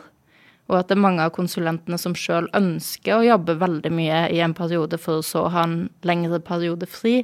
og 0.72 0.78
at 0.80 0.90
det 0.90 0.96
er 0.96 1.04
mange 1.04 1.26
av 1.26 1.34
konsulentene 1.36 2.00
som 2.00 2.16
sjøl 2.16 2.48
ønsker 2.56 3.18
å 3.18 3.26
jobbe 3.28 3.58
veldig 3.60 3.92
mye 3.94 4.22
i 4.32 4.40
en 4.44 4.56
periode 4.56 5.00
for 5.02 5.20
å 5.20 5.50
ha 5.52 5.66
en 5.68 5.90
lengre 6.08 6.40
periode 6.44 6.88
fri. 6.88 7.20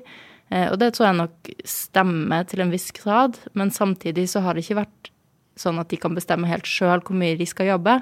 Eh, 0.52 0.68
og 0.68 0.80
det 0.82 0.92
tror 0.96 1.08
jeg 1.08 1.20
nok 1.22 1.52
stemmer 1.64 2.44
til 2.50 2.66
en 2.66 2.74
viss 2.74 2.90
grad, 2.96 3.40
men 3.56 3.72
samtidig 3.72 4.28
så 4.34 4.44
har 4.44 4.56
det 4.58 4.66
ikke 4.66 4.82
vært 4.82 5.14
sånn 5.60 5.80
at 5.80 5.90
de 5.92 6.00
kan 6.00 6.16
bestemme 6.16 6.50
helt 6.50 6.68
sjøl 6.68 7.04
hvor 7.04 7.18
mye 7.20 7.38
de 7.40 7.48
skal 7.48 7.72
jobbe. 7.74 8.00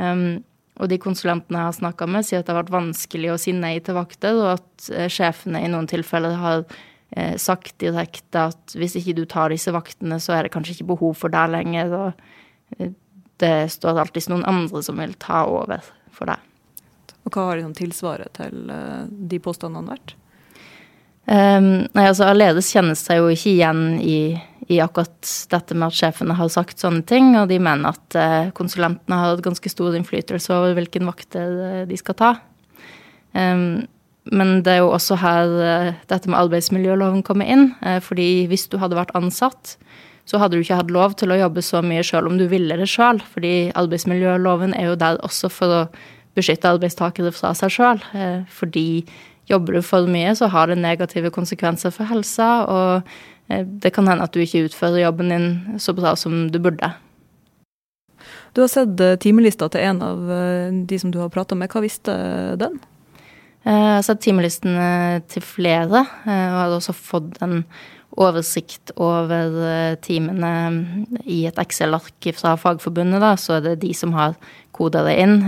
Um, 0.00 0.40
og 0.80 0.88
de 0.88 0.98
konsulentene 1.00 1.60
jeg 1.60 1.68
har 1.68 1.76
snakka 1.76 2.08
med, 2.08 2.24
sier 2.26 2.40
at 2.40 2.48
det 2.48 2.54
har 2.54 2.62
vært 2.62 2.74
vanskelig 2.74 3.32
å 3.32 3.40
si 3.40 3.52
nei 3.56 3.74
til 3.84 3.96
vakter, 3.98 4.38
og 4.40 4.48
at 4.54 4.88
eh, 4.94 5.10
sjefene 5.12 5.60
i 5.60 5.70
noen 5.70 5.88
tilfeller 5.90 6.38
har 6.40 6.62
eh, 6.64 7.34
sagt 7.40 7.76
direkte 7.82 8.46
at 8.48 8.76
hvis 8.78 8.96
ikke 9.00 9.16
du 9.20 9.26
tar 9.28 9.52
disse 9.52 9.74
vaktene, 9.74 10.16
så 10.22 10.36
er 10.36 10.46
det 10.46 10.54
kanskje 10.54 10.78
ikke 10.78 10.94
behov 10.94 11.18
for 11.20 11.34
deg 11.34 11.52
lenger. 11.52 11.92
Og 11.98 12.78
eh, 12.78 12.94
det 13.42 13.56
står 13.74 14.00
alltid 14.00 14.30
noen 14.32 14.48
andre 14.48 14.82
som 14.86 15.02
vil 15.02 15.12
ta 15.20 15.44
over 15.50 15.84
for 16.14 16.32
deg. 16.32 16.48
Og 17.22 17.36
hva 17.36 17.50
har 17.50 17.60
liksom 17.60 17.76
tilsvaret 17.78 18.32
til 18.34 18.72
de 19.30 19.38
påstandene 19.42 19.92
vært? 19.92 20.16
Um, 21.22 21.84
nei, 21.94 22.06
altså 22.08 22.26
Aledes 22.26 22.72
kjennes 22.74 22.98
seg 23.06 23.20
jo 23.20 23.28
ikke 23.30 23.52
igjen 23.52 23.82
i, 24.02 24.16
i 24.72 24.80
akkurat 24.82 25.32
dette 25.52 25.76
med 25.76 25.90
at 25.90 25.98
sjefene 25.98 26.36
har 26.38 26.50
sagt 26.52 26.80
sånne 26.82 27.04
ting, 27.08 27.32
og 27.38 27.48
de 27.50 27.58
mener 27.62 27.92
at 27.92 28.16
eh, 28.18 28.52
konsulentene 28.56 29.18
har 29.18 29.34
hatt 29.34 29.44
ganske 29.44 29.72
stor 29.72 29.96
innflytelse 29.98 30.52
over 30.54 30.76
hvilken 30.78 31.08
vakter 31.08 31.58
eh, 31.66 31.82
de 31.88 31.98
skal 32.00 32.18
ta. 32.18 32.30
Um, 33.32 33.84
men 34.32 34.60
det 34.62 34.76
er 34.76 34.82
jo 34.82 34.92
også 34.94 35.16
her 35.18 35.52
uh, 35.56 35.88
dette 36.10 36.30
med 36.30 36.38
arbeidsmiljøloven 36.38 37.24
kommer 37.26 37.48
inn. 37.50 37.72
Fordi 38.06 38.44
hvis 38.46 38.68
du 38.70 38.76
hadde 38.78 38.94
vært 38.94 39.10
ansatt, 39.18 39.72
så 40.30 40.38
hadde 40.38 40.54
du 40.54 40.62
ikke 40.62 40.78
hatt 40.78 40.92
lov 40.94 41.16
til 41.18 41.34
å 41.34 41.38
jobbe 41.40 41.64
så 41.66 41.80
mye 41.82 42.04
sjøl 42.06 42.28
om 42.30 42.36
du 42.38 42.44
ville 42.46 42.76
det 42.78 42.86
sjøl. 42.92 43.18
Fordi 43.32 43.72
arbeidsmiljøloven 43.74 44.76
er 44.78 44.92
jo 44.92 45.00
der 45.00 45.18
også 45.26 45.50
for 45.50 45.74
å 45.74 45.82
beskytte 46.38 46.70
arbeidstakere 46.70 47.34
fra 47.34 47.50
seg 47.58 47.74
sjøl. 47.74 48.04
Fordi 48.54 48.86
jobber 49.50 49.80
du 49.80 49.82
for 49.82 50.06
mye, 50.06 50.36
så 50.38 50.48
har 50.52 50.70
det 50.70 50.78
negative 50.78 51.32
konsekvenser 51.34 51.90
for 51.94 52.08
helsa. 52.08 52.50
Og 52.70 53.41
det 53.64 53.92
kan 53.94 54.08
hende 54.08 54.26
at 54.26 54.34
du 54.34 54.42
ikke 54.42 54.66
utfører 54.68 55.04
jobben 55.04 55.32
din 55.32 55.80
så 55.82 55.94
bra 55.96 56.14
som 56.18 56.46
du 56.52 56.58
burde. 56.62 56.92
Du 58.52 58.60
har 58.60 58.68
sett 58.68 59.00
timelista 59.22 59.68
til 59.72 59.84
en 59.88 60.02
av 60.04 60.32
de 60.88 60.98
som 61.00 61.12
du 61.12 61.18
har 61.22 61.32
prata 61.32 61.56
med. 61.56 61.72
Hva 61.72 61.80
visste 61.84 62.14
den? 62.60 62.80
Jeg 63.62 63.78
har 63.78 64.02
sett 64.02 64.24
timelistene 64.24 65.22
til 65.30 65.44
flere, 65.46 66.02
eh, 66.26 66.46
og 66.50 66.58
har 66.58 66.72
også 66.74 66.94
fått 66.98 67.36
en 67.44 67.60
oversikt 68.18 68.90
over 69.00 69.54
eh, 69.62 69.94
timene 70.02 70.50
i 71.22 71.44
et 71.46 71.60
Excel-ark 71.62 72.26
fra 72.34 72.56
Fagforbundet, 72.58 73.22
da, 73.22 73.36
så 73.38 73.60
er 73.60 73.68
det 73.68 73.76
de 73.84 73.92
som 73.94 74.16
har 74.18 74.34
koda 74.74 75.04
det 75.06 75.14
inn. 75.22 75.38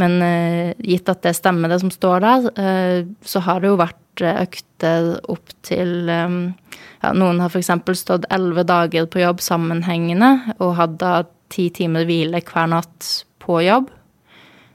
Men 0.00 0.18
uh, 0.24 0.72
gitt 0.80 1.10
at 1.12 1.24
det 1.26 1.34
stemmer, 1.36 1.72
det 1.72 1.82
som 1.82 1.92
står 1.92 2.24
der, 2.24 2.46
så 3.26 3.42
har 3.44 3.60
det 3.60 3.72
jo 3.72 3.80
vært 3.80 3.98
økter 4.20 5.14
opp 5.32 5.52
til 5.64 6.10
um, 6.10 6.52
ja, 7.02 7.12
Noen 7.16 7.40
har 7.40 7.50
f.eks. 7.50 7.70
stått 7.98 8.28
elleve 8.30 8.64
dager 8.68 9.08
på 9.10 9.22
jobb 9.22 9.40
sammenhengende 9.42 10.54
og 10.58 10.76
hatt 10.78 10.98
da 11.00 11.22
ti 11.52 11.68
timer 11.74 12.06
hvile 12.08 12.42
hver 12.44 12.70
natt 12.72 13.08
på 13.42 13.60
jobb. 13.64 13.90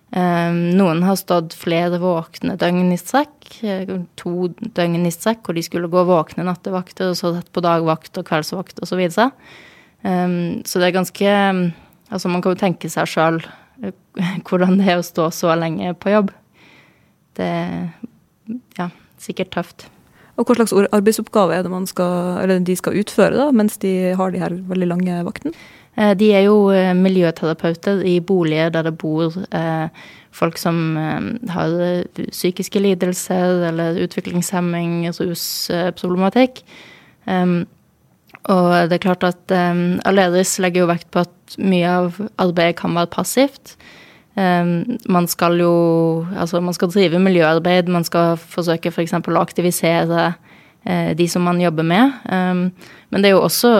Um, 0.07 0.59
noen 0.77 1.01
har 1.03 1.17
stått 1.19 1.55
flere 1.57 1.99
våkne 1.99 2.55
døgn 2.59 2.93
i 2.95 2.99
strekk, 2.99 3.47
eh, 3.67 3.89
to 4.15 4.47
døgn 4.55 5.03
i 5.07 5.11
strekk, 5.11 5.41
hvor 5.43 5.57
de 5.57 5.63
skulle 5.65 5.89
gå 5.91 6.03
våkne 6.07 6.45
nattevakter, 6.47 7.11
og 7.11 7.19
så 7.19 7.33
rett 7.35 7.49
på 7.51 7.63
dagvakt 7.63 8.15
og 8.19 8.27
kveldsvakt 8.29 8.79
osv. 8.79 8.93
Så, 8.93 8.99
videre. 9.01 9.27
um, 10.03 10.63
så 10.63 10.79
det 10.79 10.89
er 10.89 10.99
ganske 11.01 11.35
Altså, 12.07 12.29
man 12.31 12.39
kan 12.39 12.53
jo 12.53 12.59
tenke 12.61 12.87
seg 12.87 13.03
sjøl 13.11 13.41
eh, 13.43 13.66
hvordan 14.47 14.79
det 14.79 14.87
er 14.89 15.01
å 15.01 15.05
stå 15.05 15.29
så 15.35 15.53
lenge 15.59 15.93
på 16.01 16.13
jobb. 16.13 16.31
Det 17.37 17.45
er 17.45 17.89
ja, 18.79 18.89
sikkert 19.21 19.53
tøft. 19.53 19.87
Og 20.37 20.45
Hva 20.45 20.59
slags 20.59 20.73
arbeidsoppgave 20.93 21.55
er 21.55 21.65
det 21.65 21.73
man 21.73 21.87
skal, 21.89 22.45
de 22.61 22.75
skal 22.77 22.97
utføre 22.99 23.39
da, 23.39 23.49
mens 23.55 23.79
de 23.81 24.13
har 24.17 24.33
de 24.33 24.41
her 24.41 24.53
veldig 24.69 24.89
lange 24.91 25.21
vaktene? 25.25 25.57
Eh, 25.97 26.13
de 26.17 26.29
er 26.37 26.45
jo 26.45 26.69
eh, 26.69 26.93
miljøterapeuter 26.93 28.03
i 28.05 28.19
boliger 28.21 28.69
der 28.73 28.85
det 28.85 28.97
bor 29.01 29.33
eh, 29.33 29.87
folk 30.37 30.59
som 30.61 30.97
har 31.49 31.71
psykiske 32.29 32.77
lidelser 32.83 33.63
eller 33.71 33.97
utviklingshemming, 34.03 35.07
rusproblematikk. 35.09 36.61
Og 38.47 38.67
det 38.87 38.95
er 38.97 39.03
klart 39.03 39.25
at 39.27 39.51
Aleris 40.07 40.55
legger 40.63 40.85
jo 40.85 40.89
vekt 40.91 41.09
på 41.11 41.25
at 41.25 41.55
mye 41.59 41.87
av 41.91 42.19
arbeidet 42.39 42.77
kan 42.79 42.95
være 42.95 43.11
passivt. 43.11 43.73
Man 44.37 45.27
skal 45.27 45.59
jo 45.59 45.73
Altså, 46.31 46.61
man 46.63 46.75
skal 46.77 46.91
drive 46.93 47.19
miljøarbeid, 47.19 47.89
man 47.91 48.07
skal 48.07 48.37
forsøke 48.39 48.93
f.eks. 48.93 49.17
For 49.19 49.35
å 49.35 49.43
aktivisere 49.43 50.29
de 51.19 51.27
som 51.27 51.43
man 51.43 51.59
jobber 51.59 51.83
med. 51.83 52.15
Men 52.29 53.19
det 53.19 53.33
er 53.33 53.35
jo 53.35 53.43
også 53.43 53.73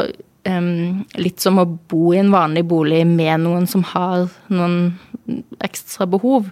um, 0.48 1.04
litt 1.20 1.44
som 1.44 1.60
å 1.62 1.68
bo 1.68 2.12
i 2.14 2.22
en 2.22 2.34
vanlig 2.34 2.66
bolig 2.68 3.04
med 3.10 3.44
noen 3.46 3.68
som 3.70 3.86
har 3.94 4.28
noen 4.52 4.98
ekstra 5.64 6.08
behov. 6.10 6.50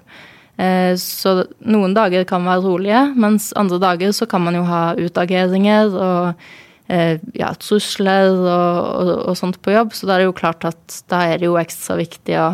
Uh, 0.59 0.93
så 0.99 1.41
noen 1.67 1.95
dager 1.95 2.27
kan 2.27 2.45
være 2.47 2.63
rolige, 2.65 3.01
mens 3.19 3.51
andre 3.59 3.79
dager 3.83 4.13
så 4.15 4.27
kan 4.29 4.45
man 4.45 4.57
jo 4.59 4.63
ha 4.67 4.83
utageringer 4.99 5.91
og 5.91 6.31
uh, 6.31 6.53
ja, 6.87 7.49
trusler 7.57 8.29
og, 8.29 8.45
og, 8.45 9.11
og, 9.31 9.33
sånt 9.39 9.57
på 9.65 9.73
jobb. 9.73 9.95
Så 9.97 10.09
da 10.09 10.15
er 10.15 10.23
det 10.23 10.29
jo 10.29 10.37
klart 10.37 10.67
at 10.69 11.01
da 11.11 11.23
er 11.31 11.41
det 11.41 11.49
jo 11.49 11.57
ekstra 11.57 11.97
viktig 11.97 12.37
å, 12.37 12.51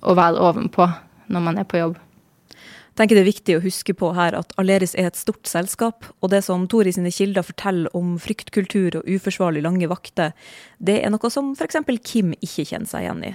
å 0.00 0.16
være 0.16 0.42
ovenpå 0.48 0.88
når 1.32 1.48
man 1.48 1.60
er 1.60 1.68
på 1.68 1.82
jobb 1.82 2.00
tenker 2.96 3.18
det 3.18 3.24
er 3.24 3.28
viktig 3.28 3.56
å 3.56 3.64
huske 3.64 3.94
på 3.96 4.10
her 4.16 4.36
at 4.38 4.54
Aleris 4.60 4.94
er 4.96 5.10
et 5.10 5.18
stort 5.18 5.48
selskap, 5.48 6.08
og 6.20 6.32
det 6.32 6.42
som 6.46 6.66
Tori 6.70 6.92
sine 6.94 7.12
kilder 7.14 7.44
forteller 7.46 7.92
om 7.96 8.16
fryktkultur 8.22 9.00
og 9.00 9.10
uforsvarlig 9.16 9.64
lange 9.66 9.88
vakter, 9.90 10.32
det 10.78 11.02
er 11.02 11.12
noe 11.12 11.32
som 11.32 11.52
f.eks. 11.56 11.82
Kim 12.06 12.32
ikke 12.40 12.64
kjenner 12.64 12.88
seg 12.90 13.06
igjen 13.06 13.26
i. 13.32 13.34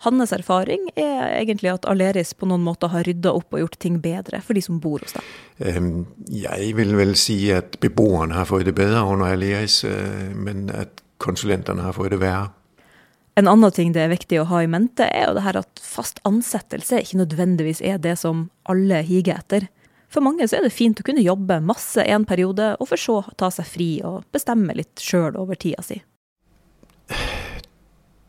Hans 0.00 0.32
erfaring 0.32 0.86
er 0.96 1.26
egentlig 1.42 1.74
at 1.74 1.84
Aleris 1.88 2.32
på 2.32 2.48
noen 2.48 2.62
måter 2.64 2.88
har 2.88 3.04
rydda 3.04 3.34
opp 3.36 3.52
og 3.52 3.60
gjort 3.60 3.76
ting 3.84 3.98
bedre 4.00 4.40
for 4.40 4.56
de 4.56 4.62
som 4.64 4.78
bor 4.80 5.02
hos 5.04 5.12
dem. 5.12 6.06
Jeg 6.32 6.70
vil 6.78 6.94
vel 6.96 7.12
si 7.20 7.36
at 7.52 7.76
beboerne 7.84 8.38
har 8.38 8.48
fått 8.48 8.64
det 8.70 8.78
bedre 8.78 9.02
under 9.04 9.34
Aleris, 9.34 9.82
øh, 9.84 10.30
men 10.32 10.70
at 10.72 11.04
konsulentene 11.20 11.84
har 11.84 11.92
fått 11.96 12.14
det 12.14 12.22
verre. 12.22 12.48
En 13.36 13.48
annen 13.48 13.72
ting 13.72 13.92
det 13.92 14.02
er 14.02 14.12
viktig 14.12 14.40
å 14.40 14.48
ha 14.50 14.62
i 14.64 14.70
mente, 14.72 15.04
er 15.04 15.28
jo 15.28 15.36
det 15.36 15.44
her 15.44 15.60
at 15.60 15.84
fast 15.84 16.18
ansettelse 16.28 17.04
ikke 17.04 17.20
nødvendigvis 17.20 17.84
er 17.84 18.00
det 18.00 18.16
som 18.20 18.48
alle 18.68 19.02
higer 19.06 19.36
etter. 19.36 19.68
For 20.10 20.24
mange 20.24 20.48
så 20.48 20.58
er 20.58 20.66
det 20.66 20.74
fint 20.74 20.98
å 20.98 21.06
kunne 21.06 21.22
jobbe 21.22 21.60
masse 21.62 22.02
en 22.02 22.24
periode, 22.26 22.72
og 22.80 22.88
for 22.90 23.00
så 23.00 23.20
ta 23.38 23.52
seg 23.54 23.68
fri 23.68 23.90
og 24.04 24.24
bestemme 24.34 24.74
litt 24.74 24.98
sjøl 25.00 25.38
over 25.38 25.60
tida 25.60 25.84
si. 25.86 26.00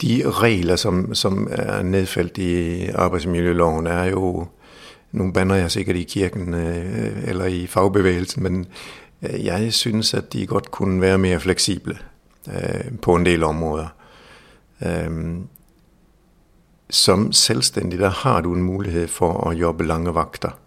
De 0.01 0.23
regler 0.25 0.75
som, 0.75 1.15
som 1.15 1.47
er 1.51 1.81
nedfelt 1.81 2.37
i 2.37 2.87
arbeidsmiljøloven, 2.89 3.87
er 3.87 4.03
jo 4.15 4.47
Nå 5.11 5.25
banner 5.31 5.55
jeg 5.55 5.71
sikkert 5.71 5.95
i 5.95 6.03
kirken 6.03 6.53
øh, 6.53 7.23
eller 7.27 7.45
i 7.45 7.67
fagbevegelsen, 7.67 8.43
men 8.43 8.65
øh, 9.21 9.45
jeg 9.45 9.73
synes 9.73 10.13
at 10.13 10.33
de 10.33 10.47
godt 10.47 10.71
kunne 10.71 11.01
være 11.01 11.17
mer 11.17 11.39
fleksible 11.39 11.97
øh, 12.47 12.91
på 13.01 13.15
en 13.15 13.25
del 13.25 13.43
områder. 13.43 13.87
Som 16.89 17.31
selvstendig 17.31 17.99
der 17.99 18.09
har 18.09 18.41
du 18.41 18.53
en 18.53 18.63
mulighet 18.63 19.09
for 19.09 19.33
å 19.47 19.51
jobbe 19.51 19.85
lange 19.85 20.13
vakter. 20.13 20.57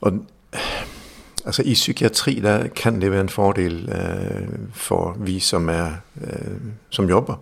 Og, 0.00 0.18
altså 1.46 1.62
I 1.62 1.72
psykiatri 1.72 2.40
der 2.40 2.68
kan 2.68 3.00
det 3.00 3.10
være 3.10 3.20
en 3.20 3.28
fordel 3.28 3.88
uh, 3.88 4.48
for 4.72 5.16
vi 5.20 5.38
som, 5.40 5.68
er, 5.68 6.00
uh, 6.16 6.56
som 6.90 7.08
jobber. 7.08 7.36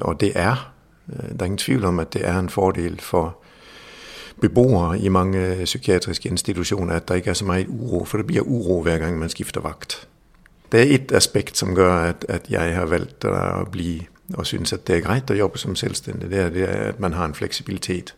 og 0.00 0.20
det 0.20 0.32
er. 0.34 0.72
det 1.06 1.42
er 1.42 1.44
ingen 1.44 1.58
tvil 1.58 1.84
om 1.84 1.98
at 1.98 2.12
det 2.12 2.26
er 2.26 2.38
en 2.38 2.48
fordel 2.48 3.00
for 3.00 3.38
beboere 4.40 4.98
i 4.98 5.08
mange 5.08 5.64
psykiatriske 5.64 6.28
institusjoner 6.28 6.94
at 6.94 7.08
der 7.08 7.14
ikke 7.14 7.30
er 7.30 7.34
så 7.34 7.44
mye 7.44 7.68
uro. 7.68 8.04
For 8.04 8.16
det 8.16 8.26
blir 8.26 8.42
uro 8.42 8.82
hver 8.82 8.98
gang 8.98 9.18
man 9.18 9.28
skifter 9.28 9.60
vakt 9.60 10.06
det 10.72 10.80
er 10.80 10.94
ett 10.94 11.12
aspekt 11.12 11.56
som 11.56 11.74
gjør 11.76 11.94
at, 12.10 12.24
at, 12.28 12.50
jeg 12.50 12.74
har 12.74 12.86
valgt 12.90 13.24
å 13.24 13.64
bli 13.70 14.06
og 14.34 14.46
synes 14.46 14.72
at 14.72 14.86
det 14.86 14.96
er 14.96 15.04
greit 15.04 15.30
å 15.30 15.36
jobbe 15.38 15.58
som 15.58 15.76
selvstendig. 15.78 16.30
Det 16.30 16.38
er, 16.38 16.48
det 16.50 16.64
er 16.66 16.88
at 16.90 17.00
man 17.00 17.14
har 17.14 17.28
en 17.28 17.34
fleksibilitet 17.34 18.14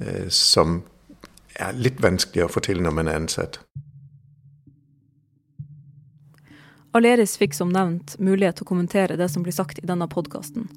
eh, 0.00 0.26
som 0.28 0.82
er 1.54 1.78
litt 1.78 2.02
vanskelig 2.02 2.44
å 2.44 2.50
fortelle 2.50 2.82
når 2.82 2.96
man 2.96 3.08
er 3.08 3.20
ansatt. 3.20 3.60
Aleris 6.92 7.36
fikk 7.36 7.54
som 7.54 7.68
nevnt 7.72 8.14
mulighet 8.18 8.58
til 8.58 8.64
å 8.64 8.70
kommentere 8.70 9.18
det 9.20 9.28
som 9.28 9.42
blir 9.44 9.52
sagt 9.52 9.78
i 9.82 9.86
denne 9.86 10.08
podkasten. 10.08 10.68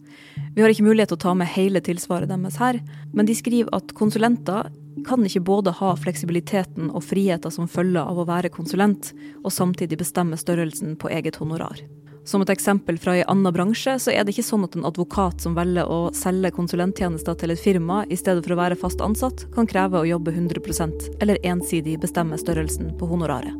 Vi 0.55 0.61
har 0.63 0.73
ikke 0.73 0.83
mulighet 0.83 1.13
til 1.13 1.19
å 1.21 1.23
ta 1.23 1.33
med 1.37 1.47
hele 1.53 1.79
tilsvaret 1.83 2.27
deres 2.29 2.59
her, 2.59 2.81
men 3.15 3.29
de 3.29 3.35
skriver 3.37 3.71
at 3.75 3.93
konsulenter 3.95 4.67
kan 5.07 5.23
ikke 5.25 5.43
både 5.47 5.71
ha 5.79 5.93
fleksibiliteten 5.95 6.91
og 6.91 7.05
friheten 7.07 7.53
som 7.53 7.69
følger 7.71 8.03
av 8.03 8.19
å 8.19 8.27
være 8.27 8.51
konsulent, 8.51 9.13
og 9.45 9.55
samtidig 9.55 10.01
bestemme 10.01 10.37
størrelsen 10.37 10.97
på 10.99 11.09
eget 11.15 11.39
honorar. 11.39 11.79
Som 12.27 12.43
et 12.43 12.51
eksempel 12.53 12.99
fra 13.01 13.15
en 13.17 13.31
annen 13.31 13.55
bransje, 13.55 13.95
så 13.97 14.11
er 14.11 14.25
det 14.25 14.35
ikke 14.35 14.45
sånn 14.45 14.67
at 14.67 14.75
en 14.77 14.85
advokat 14.85 15.41
som 15.41 15.55
velger 15.57 15.89
å 15.89 16.11
selge 16.13 16.51
konsulenttjenester 16.53 17.39
til 17.39 17.55
et 17.55 17.63
firma 17.63 18.03
i 18.11 18.19
stedet 18.19 18.43
for 18.45 18.53
å 18.53 18.59
være 18.59 18.77
fast 18.77 19.01
ansatt, 19.01 19.47
kan 19.55 19.69
kreve 19.69 20.03
å 20.03 20.09
jobbe 20.11 20.35
100% 20.35 21.23
eller 21.23 21.41
ensidig 21.41 21.97
bestemme 22.03 22.37
størrelsen 22.37 22.93
på 22.99 23.09
honoraret. 23.09 23.57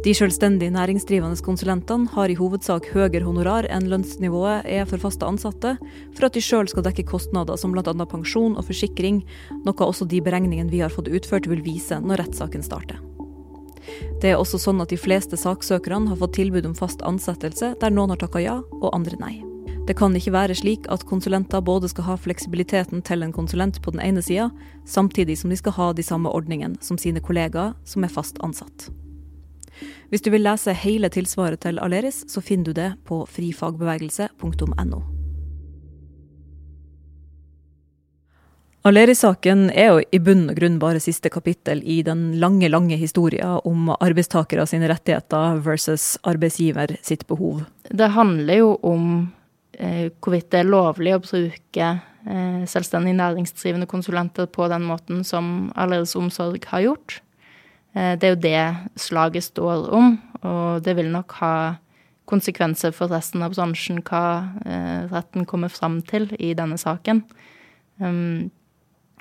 De 0.00 0.14
selvstendig 0.16 0.70
næringsdrivende 0.72 1.36
konsulentene 1.44 2.08
har 2.14 2.32
i 2.32 2.36
hovedsak 2.38 2.86
høyere 2.94 3.20
honorar 3.20 3.66
enn 3.68 3.90
lønnsnivået 3.92 4.64
er 4.64 4.86
for 4.88 5.02
faste 5.02 5.26
ansatte, 5.28 5.74
for 6.16 6.24
at 6.24 6.32
de 6.32 6.40
sjøl 6.40 6.70
skal 6.72 6.86
dekke 6.86 7.04
kostnader 7.10 7.58
som 7.60 7.74
bl.a. 7.74 7.92
pensjon 8.08 8.56
og 8.56 8.64
forsikring, 8.64 9.18
noe 9.66 9.84
også 9.84 10.08
de 10.08 10.22
beregningene 10.24 10.72
vi 10.72 10.80
har 10.80 10.94
fått 10.94 11.10
utført 11.12 11.50
vil 11.50 11.60
vise 11.66 11.98
når 12.00 12.22
rettssaken 12.22 12.64
starter. 12.64 13.02
Det 14.24 14.30
er 14.32 14.40
også 14.40 14.62
sånn 14.62 14.80
at 14.80 14.88
de 14.88 14.96
fleste 14.96 15.36
saksøkerne 15.36 16.08
har 16.08 16.20
fått 16.22 16.38
tilbud 16.38 16.70
om 16.70 16.78
fast 16.78 17.04
ansettelse, 17.04 17.74
der 17.76 17.92
noen 17.92 18.14
har 18.14 18.22
takka 18.24 18.40
ja 18.40 18.56
og 18.80 18.88
andre 18.96 19.20
nei. 19.20 19.34
Det 19.84 19.98
kan 20.00 20.16
ikke 20.16 20.32
være 20.32 20.56
slik 20.56 20.88
at 20.88 21.04
konsulenter 21.04 21.60
både 21.60 21.92
skal 21.92 22.08
ha 22.08 22.16
fleksibiliteten 22.16 23.04
til 23.04 23.26
en 23.26 23.36
konsulent 23.36 23.82
på 23.84 23.92
den 23.92 24.00
ene 24.00 24.24
sida, 24.24 24.48
samtidig 24.88 25.36
som 25.42 25.52
de 25.52 25.60
skal 25.60 25.76
ha 25.76 25.92
de 25.92 26.08
samme 26.08 26.32
ordningene 26.32 26.80
som 26.80 26.96
sine 26.96 27.20
kollegaer 27.20 27.76
som 27.84 28.08
er 28.08 28.16
fast 28.16 28.40
ansatt. 28.40 28.88
Hvis 30.10 30.24
du 30.26 30.30
vil 30.34 30.44
lese 30.46 30.74
hele 30.74 31.10
tilsvaret 31.12 31.62
til 31.62 31.78
Aleris, 31.82 32.24
så 32.30 32.42
finner 32.42 32.70
du 32.70 32.76
det 32.80 32.90
på 33.06 33.22
frifagbevegelse.no. 33.30 35.00
Aleris-saken 38.88 39.66
er 39.76 39.90
jo 39.90 39.96
i 40.08 40.18
bunn 40.24 40.46
og 40.48 40.56
grunn 40.56 40.78
bare 40.80 41.02
siste 41.04 41.28
kapittel 41.28 41.82
i 41.84 41.98
den 42.00 42.38
lange, 42.40 42.68
lange 42.72 42.96
historien 42.96 43.58
om 43.68 43.90
arbeidstakere 43.92 44.64
sine 44.68 44.88
rettigheter 44.88 45.60
versus 45.60 46.14
arbeidsgiver 46.24 46.94
sitt 47.04 47.26
behov. 47.28 47.66
Det 47.90 48.08
handler 48.16 48.62
jo 48.62 48.70
om 48.80 49.04
eh, 49.76 50.08
hvorvidt 50.16 50.48
det 50.54 50.62
er 50.62 50.72
lovlig 50.72 51.12
å 51.12 51.20
bruke 51.26 51.90
eh, 51.90 52.62
selvstendig 52.72 53.12
næringsdrivende 53.20 53.88
konsulenter 53.90 54.48
på 54.48 54.70
den 54.72 54.88
måten 54.88 55.26
som 55.28 55.68
Aleris 55.76 56.16
Omsorg 56.16 56.64
har 56.72 56.86
gjort. 56.88 57.20
Eh, 57.94 58.14
det 58.18 58.26
er 58.26 58.34
jo 58.34 58.42
det 58.44 59.00
slaget 59.00 59.48
står 59.50 59.90
om, 59.96 60.14
og 60.42 60.84
det 60.84 60.96
vil 60.98 61.10
nok 61.12 61.34
ha 61.40 61.54
konsekvenser 62.30 62.94
for 62.94 63.10
resten 63.10 63.42
av 63.42 63.56
bransjen 63.56 63.98
hva 64.06 64.24
eh, 64.62 65.10
retten 65.10 65.46
kommer 65.48 65.72
fram 65.72 65.98
til 66.06 66.30
i 66.38 66.52
denne 66.54 66.78
saken. 66.78 67.24
Um, 68.00 68.50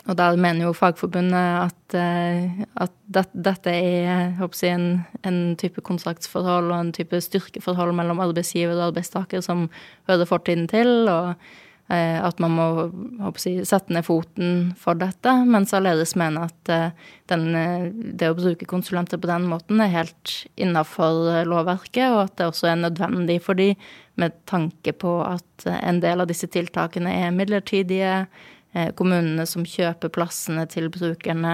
og 0.07 0.15
der 0.17 0.37
mener 0.39 0.69
jo 0.69 0.73
Fagforbundet 0.73 1.35
at, 1.35 1.95
eh, 1.97 2.61
at 2.79 2.93
det, 3.11 3.25
dette 3.33 3.73
er 3.73 4.05
jeg, 4.05 4.69
en, 4.71 4.85
en, 5.27 5.39
type 5.59 5.81
kontraktsforhold 5.81 6.71
og 6.71 6.77
en 6.79 6.93
type 6.95 7.19
styrkeforhold 7.21 7.91
mellom 7.97 8.21
arbeidsgiver 8.23 8.77
og 8.77 8.93
arbeidstaker 8.93 9.43
som 9.45 9.67
hører 10.07 10.29
fortiden 10.29 10.69
til, 10.71 11.09
og 11.11 11.35
at 11.97 12.41
man 12.43 12.53
må 12.53 12.67
jeg, 13.39 13.65
sette 13.65 13.93
ned 13.95 14.05
foten 14.05 14.73
for 14.77 14.99
dette. 14.99 15.31
Mens 15.49 15.73
Aleris 15.73 16.13
mener 16.19 16.49
at 16.49 16.73
eh, 16.73 17.07
den, 17.31 17.47
det 18.19 18.29
å 18.29 18.37
bruke 18.37 18.67
konsulenter 18.69 19.21
på 19.21 19.31
den 19.31 19.47
måten 19.49 19.81
er 19.81 19.95
helt 19.95 20.35
innafor 20.59 21.43
lovverket, 21.49 22.11
og 22.11 22.27
at 22.27 22.37
det 22.37 22.51
også 22.51 22.69
er 22.69 22.83
nødvendig 22.83 23.39
for 23.45 23.57
de 23.57 23.73
med 24.19 24.37
tanke 24.49 24.93
på 24.99 25.19
at 25.23 25.67
en 25.79 26.01
del 26.03 26.21
av 26.21 26.29
disse 26.29 26.49
tiltakene 26.51 27.13
er 27.23 27.35
midlertidige 27.35 28.25
Eh, 28.77 28.91
kommunene 28.93 29.47
som 29.49 29.63
kjøper 29.65 30.11
plassene 30.13 30.67
til 30.69 30.91
brukerne, 30.93 31.53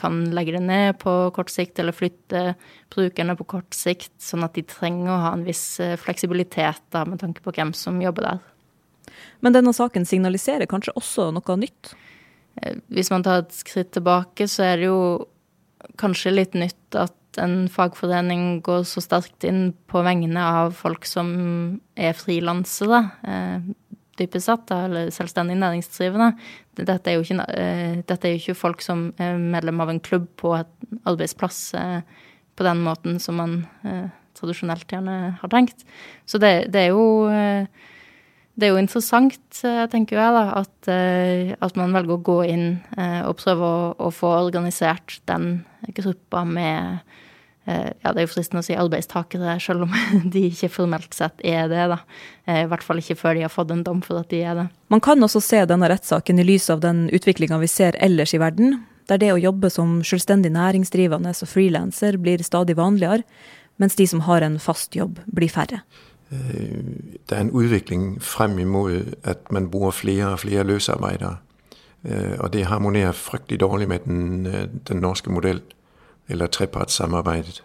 kan 0.00 0.22
legge 0.32 0.54
det 0.56 0.62
ned 0.64 0.96
på 1.02 1.12
kort 1.36 1.52
sikt 1.52 1.80
eller 1.80 1.92
flytte 1.92 2.54
brukerne 2.94 3.36
på 3.36 3.44
kort 3.56 3.76
sikt, 3.76 4.14
sånn 4.22 4.46
at 4.46 4.56
de 4.56 4.64
trenger 4.64 5.12
å 5.12 5.20
ha 5.26 5.34
en 5.36 5.44
viss 5.44 5.76
eh, 5.84 5.98
fleksibilitet 6.00 6.80
da, 6.94 7.04
med 7.04 7.20
tanke 7.20 7.44
på 7.44 7.52
hvem 7.52 7.74
som 7.76 8.00
jobber 8.00 8.30
der. 8.30 8.40
Men 9.44 9.56
denne 9.56 9.74
saken 9.76 10.06
signaliserer 10.08 10.68
kanskje 10.70 10.94
også 10.98 11.28
noe 11.34 11.58
nytt? 11.60 11.94
Eh, 12.62 12.78
hvis 12.94 13.12
man 13.12 13.24
tar 13.26 13.44
et 13.44 13.54
skritt 13.56 13.92
tilbake, 13.96 14.48
så 14.50 14.66
er 14.70 14.80
det 14.80 14.88
jo 14.90 14.98
kanskje 16.00 16.34
litt 16.34 16.56
nytt 16.56 16.96
at 16.96 17.38
en 17.42 17.64
fagforening 17.68 18.60
går 18.64 18.84
så 18.86 19.02
sterkt 19.02 19.44
inn 19.46 19.72
på 19.90 20.04
vegne 20.06 20.38
av 20.38 20.76
folk 20.78 21.06
som 21.08 21.32
er 21.98 22.14
frilansere 22.14 23.00
dypest 24.14 24.46
sett, 24.46 24.70
eller 24.70 25.08
selvstendig 25.10 25.56
næringsdrivende. 25.58 26.28
Dette 26.78 27.10
er, 27.10 27.18
ikke, 27.18 27.42
uh, 27.42 27.96
dette 28.06 28.28
er 28.28 28.36
jo 28.36 28.38
ikke, 28.38 28.54
folk 28.54 28.84
som 28.86 29.08
er 29.18 29.34
medlem 29.42 29.82
av 29.82 29.90
en 29.90 29.98
klubb 29.98 30.28
på 30.38 30.52
et 30.54 30.70
arbeidsplass 31.10 31.58
på 32.54 32.66
den 32.68 32.84
måten 32.86 33.18
som 33.18 33.42
man 33.42 33.56
tradisjonelt 34.38 34.86
gjerne 34.86 35.34
har 35.40 35.50
tenkt. 35.50 35.82
Så 36.30 36.38
det, 36.38 36.70
det 36.70 36.86
er 36.86 36.94
jo 36.94 37.26
det 38.54 38.68
er 38.68 38.72
jo 38.74 38.80
interessant, 38.80 39.60
tenker 39.90 40.18
jeg, 40.20 40.34
da, 40.36 40.44
at, 40.60 40.88
at, 41.58 41.78
man 41.80 41.94
velger 41.96 42.14
å 42.14 42.22
gå 42.22 42.36
inn 42.46 42.66
og 43.26 43.34
prøve 43.40 43.66
å, 43.66 43.88
å 43.98 44.10
få 44.14 44.30
organisert 44.44 45.16
den 45.26 45.64
gruppa 45.96 46.44
med 46.46 47.02
Eh, 47.64 47.90
ja, 48.04 48.12
det 48.12 48.20
er 48.20 48.26
jo 48.26 48.32
fristende 48.34 48.60
å 48.60 48.66
si 48.66 48.74
arbeidstakere, 48.76 49.56
selv 49.62 49.86
om 49.86 49.94
de 50.34 50.48
ikke 50.50 50.70
formelt 50.72 51.16
sett 51.16 51.40
er 51.40 51.68
det. 51.72 51.86
da. 51.94 52.00
Eh, 52.44 52.64
I 52.64 52.68
hvert 52.70 52.84
fall 52.84 53.00
ikke 53.00 53.16
før 53.16 53.38
de 53.38 53.46
har 53.46 53.52
fått 53.52 53.72
en 53.72 53.84
dom 53.86 54.02
for 54.04 54.20
at 54.20 54.30
de 54.32 54.42
er 54.44 54.58
det. 54.58 54.66
Man 54.92 55.02
kan 55.04 55.24
også 55.24 55.40
se 55.44 55.62
denne 55.68 55.88
rettssaken 55.90 56.42
i 56.42 56.46
lys 56.46 56.68
av 56.72 56.84
den 56.84 57.06
utviklinga 57.14 57.58
vi 57.62 57.70
ser 57.70 57.96
ellers 58.04 58.36
i 58.36 58.42
verden, 58.42 58.82
der 59.08 59.20
det 59.20 59.32
å 59.32 59.40
jobbe 59.40 59.72
som 59.72 59.98
selvstendig 60.04 60.52
næringsdrivende 60.52 61.32
og 61.32 61.48
frilanser 61.48 62.20
blir 62.20 62.44
stadig 62.44 62.76
vanligere, 62.76 63.24
mens 63.80 63.96
de 63.98 64.06
som 64.08 64.22
har 64.28 64.44
en 64.44 64.60
fast 64.62 64.94
jobb, 64.96 65.18
blir 65.26 65.50
færre. 65.50 65.82
Eh, 66.34 66.82
det 67.30 67.38
er 67.38 67.40
en 67.40 67.54
utvikling 67.54 68.22
frem 68.22 68.58
imot 68.58 69.14
at 69.24 69.52
man 69.54 69.70
bruger 69.70 69.90
flere 69.90 70.32
og 70.34 70.42
flere 70.44 70.64
løsarbeidere. 70.64 71.36
Og 72.38 72.52
det 72.52 72.66
harmonerer 72.66 73.12
fryktelig 73.12 73.60
dårlig 73.60 73.88
med 73.88 73.98
den, 74.04 74.46
den 74.88 74.96
norske 74.96 75.32
modellen 75.32 75.62
eller 76.28 76.46
trepartssamarbeidet. 76.46 77.62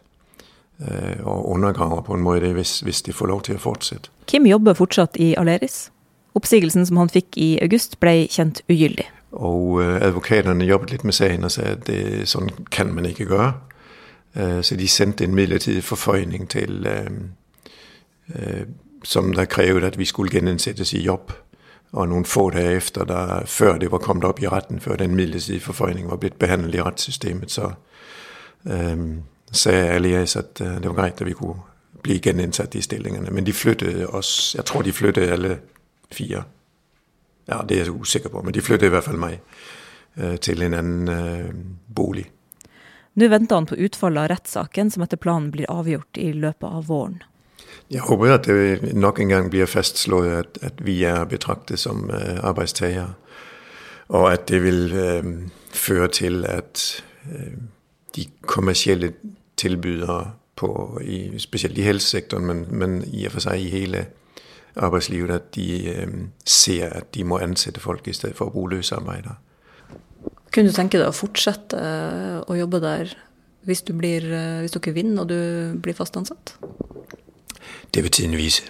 Øh, 0.81 1.25
og 1.25 1.49
undergraver 1.49 2.01
på 2.01 2.13
en 2.13 2.21
måte 2.21 2.39
det 2.39 2.53
hvis, 2.53 2.79
hvis, 2.79 3.01
de 3.01 3.13
får 3.13 3.25
lov 3.25 3.41
til 3.41 3.55
å 3.55 3.59
fortsette. 3.59 4.09
Kim 4.27 4.45
jobber 4.47 4.73
fortsatt 4.73 5.17
i 5.19 5.33
Aleris. 5.37 5.89
Oppsigelsen 6.35 6.85
som 6.85 6.97
han 6.97 7.11
fikk 7.11 7.35
i 7.37 7.49
august 7.61 7.97
ble 7.99 8.27
kjent 8.31 8.61
ugyldig. 8.69 9.09
Og 9.31 9.81
advokaterne 9.83 10.65
jobbet 10.65 10.91
litt 10.91 11.03
med 11.03 11.13
saken 11.13 11.43
og 11.43 11.51
sa 11.51 11.73
at 11.73 11.83
det, 11.89 12.29
sånn 12.31 12.47
kan 12.71 12.93
man 12.95 13.09
ikke 13.09 13.27
gjøre. 13.27 13.51
Øh, 14.37 14.61
så 14.63 14.79
de 14.79 14.87
sendte 14.87 15.27
en 15.27 15.35
midlertidig 15.35 15.83
forføyning 15.83 16.47
til 16.49 16.87
som 19.03 19.33
der 19.33 19.45
krevet 19.45 19.83
at 19.83 19.97
vi 19.97 20.05
skulle 20.05 20.31
gjeninnsettes 20.31 20.93
i 20.93 21.01
jobb. 21.01 21.31
Og 21.91 22.09
noen 22.09 22.25
få 22.25 22.49
dager 22.53 22.77
etter, 22.77 23.05
der, 23.09 23.45
før 23.49 23.79
det 23.81 23.89
var 23.91 24.03
kommet 24.03 24.27
opp 24.27 24.41
i 24.43 24.47
retten, 24.47 24.79
før 24.79 24.99
den 25.01 25.15
midlertidige 25.15 25.63
forføyningen 25.65 26.11
var 26.11 26.19
blitt 26.21 26.37
behandlet 26.39 26.77
i 26.77 26.83
rettssystemet, 26.85 27.51
så 27.51 27.71
um, 28.63 29.23
sa 29.51 29.73
Elias 29.95 30.35
at 30.35 30.61
øh, 30.61 30.77
det 30.81 30.89
var 30.89 30.95
greit 30.95 31.21
at 31.21 31.27
vi 31.27 31.33
kunne 31.33 31.63
bli 32.03 32.19
gjeninnsatt 32.19 32.75
i 32.75 32.81
stillingene. 32.81 33.31
Men 33.31 33.43
de 33.43 33.53
flyttet 33.53 34.05
oss 34.07 34.55
Jeg 34.55 34.65
tror 34.65 34.81
de 34.81 34.93
flyttet 34.93 35.31
alle 35.31 35.59
fire. 36.11 36.43
Ja, 37.47 37.61
det 37.69 37.79
er 37.79 37.85
jeg 37.85 38.01
usikker 38.01 38.29
på, 38.29 38.41
men 38.41 38.53
de 38.53 38.61
flyttet 38.61 38.87
i 38.87 38.89
hvert 38.93 39.03
fall 39.03 39.17
meg 39.17 39.39
øh, 40.17 40.37
til 40.37 40.61
en 40.61 40.73
annen 40.73 41.09
øh, 41.09 41.55
bolig. 41.95 42.29
Nå 43.13 43.27
venter 43.27 43.55
han 43.55 43.65
på 43.65 43.75
utfallet 43.75 44.21
av 44.21 44.29
rettssaken, 44.29 44.91
som 44.91 45.03
etter 45.03 45.17
planen 45.17 45.49
blir 45.51 45.69
avgjort 45.69 46.17
i 46.17 46.31
løpet 46.31 46.67
av 46.69 46.85
våren. 46.87 47.23
Jeg 47.89 48.05
håper 48.05 48.35
at 48.35 48.45
det 48.45 48.93
nok 48.93 49.19
en 49.19 49.31
gang 49.31 49.49
blir 49.49 49.65
fastslått 49.65 50.29
at, 50.29 50.59
at 50.61 50.85
vi 50.85 51.03
er 51.03 51.23
betraktet 51.25 51.79
som 51.79 52.05
uh, 52.09 52.37
arbeidstakere. 52.45 53.13
Og 54.09 54.31
at 54.33 54.47
det 54.49 54.63
vil 54.63 54.93
uh, 54.93 55.31
føre 55.73 56.07
til 56.07 56.45
at 56.45 57.03
uh, 57.25 57.57
de 58.15 58.25
kommersielle 58.45 59.13
tilbydere 59.57 60.31
på, 60.59 60.99
i, 61.01 61.39
spesielt 61.39 61.77
i 61.77 61.85
helsesektoren, 61.87 62.45
men, 62.45 62.65
men, 62.69 62.97
i 63.07 63.25
og 63.27 63.35
for 63.35 63.47
seg 63.47 63.63
i 63.63 63.71
hele 63.71 64.05
arbeidslivet, 64.79 65.31
at 65.31 65.47
de 65.55 65.67
eh, 65.91 66.17
ser 66.47 66.91
at 67.01 67.13
de 67.15 67.25
må 67.27 67.39
ansette 67.43 67.81
folk 67.83 68.07
i 68.07 68.15
stedet 68.15 68.37
for 68.37 68.49
å 68.49 68.55
bruke 68.55 68.75
løsarbeidere. 68.75 69.37
Kunne 70.53 70.71
du 70.71 70.75
tenke 70.75 70.99
deg 70.99 71.09
å 71.09 71.15
fortsette 71.15 71.79
å 72.49 72.57
jobbe 72.57 72.81
der 72.83 73.13
hvis, 73.67 73.83
blir, 73.87 74.25
eh, 74.25 74.61
hvis 74.63 74.75
dere 74.75 74.95
vinner 74.95 75.23
og 75.23 75.31
du 75.31 75.79
blir 75.83 75.97
fast 75.97 76.17
ansatt? 76.19 76.55
Det 77.91 78.03
vil 78.05 78.11
tiden 78.11 78.37
vise. 78.37 78.69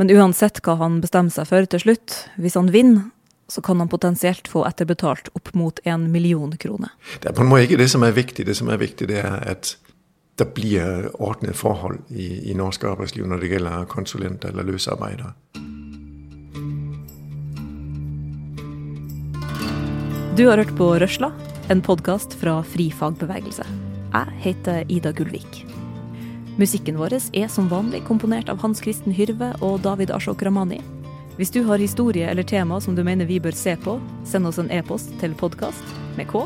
Men 0.00 0.10
uansett 0.10 0.62
hva 0.64 0.78
han 0.80 1.00
bestemmer 1.02 1.34
seg 1.34 1.48
for 1.50 1.68
til 1.68 1.82
slutt, 1.84 2.16
hvis 2.40 2.56
han 2.58 2.72
vinner, 2.74 3.10
så 3.52 3.60
kan 3.62 3.78
han 3.82 3.90
potensielt 3.92 4.48
få 4.48 4.64
etterbetalt 4.64 5.28
opp 5.36 5.50
mot 5.54 5.80
en 5.84 6.08
million 6.12 6.54
kroner. 6.56 6.94
Det 7.20 7.28
er 7.28 7.36
på 7.36 7.44
en 7.44 7.50
måte 7.50 7.66
ikke 7.66 7.82
det 7.82 7.90
som 7.92 8.04
er 8.06 8.14
viktig. 8.16 8.46
Det 8.48 8.56
som 8.56 8.70
er 8.72 8.80
viktig, 8.80 9.10
det 9.10 9.20
er 9.20 9.42
at 9.52 9.74
det 10.40 10.46
blir 10.56 11.10
ordnede 11.20 11.54
forhold 11.54 12.00
i, 12.08 12.48
i 12.48 12.56
norsk 12.56 12.86
arbeidsliv 12.88 13.28
når 13.28 13.42
det 13.42 13.52
gjelder 13.52 13.84
konsulenter 13.92 14.54
eller 14.54 14.70
løsarbeidere. 14.72 15.34
Du 20.32 20.46
har 20.48 20.56
hørt 20.56 20.72
på 20.78 20.88
Røsla, 20.96 21.28
en 21.68 21.84
podkast 21.84 22.38
fra 22.40 22.62
Fri 22.64 22.88
fagbevegelse. 22.88 23.68
Jeg 24.12 24.40
heter 24.46 24.88
Ida 24.88 25.12
Gullvik. 25.12 25.81
Musikken 26.56 26.98
vår 27.00 27.14
er 27.32 27.48
som 27.48 27.68
vanlig 27.68 28.02
komponert 28.04 28.50
av 28.52 28.58
Hans 28.60 28.82
Kristen 28.84 29.14
Hyrve 29.16 29.54
og 29.64 29.80
David 29.80 30.10
Ashok 30.12 30.42
Ramani. 30.44 30.82
Hvis 31.38 31.50
du 31.50 31.62
har 31.64 31.80
historie 31.80 32.28
eller 32.28 32.44
tema 32.44 32.76
som 32.80 32.92
du 32.94 33.00
mener 33.04 33.24
vi 33.24 33.38
bør 33.40 33.56
se 33.56 33.72
på, 33.80 33.96
send 34.28 34.46
oss 34.46 34.60
en 34.60 34.68
e-post 34.70 35.14
til 35.22 35.32
podkast 35.32 35.96
med 36.18 36.28
k 36.28 36.44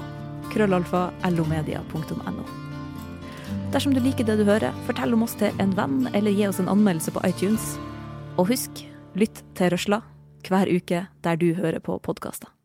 krøllalfa 0.52 1.08
lomedia.no. 1.34 2.46
Dersom 3.74 3.96
du 3.96 4.00
liker 4.00 4.24
det 4.24 4.38
du 4.38 4.46
hører, 4.46 4.70
fortell 4.86 5.16
om 5.16 5.26
oss 5.26 5.34
til 5.40 5.50
en 5.58 5.74
venn, 5.74 6.06
eller 6.14 6.30
gi 6.30 6.46
oss 6.46 6.62
en 6.62 6.70
anmeldelse 6.70 7.10
på 7.10 7.26
iTunes. 7.26 7.74
Og 8.38 8.52
husk, 8.54 8.86
lytt 9.18 9.42
til 9.58 9.74
Røsla 9.74 10.04
hver 10.46 10.70
uke 10.70 11.08
der 11.26 11.40
du 11.40 11.50
hører 11.58 11.82
på 11.82 11.98
podkaster. 11.98 12.55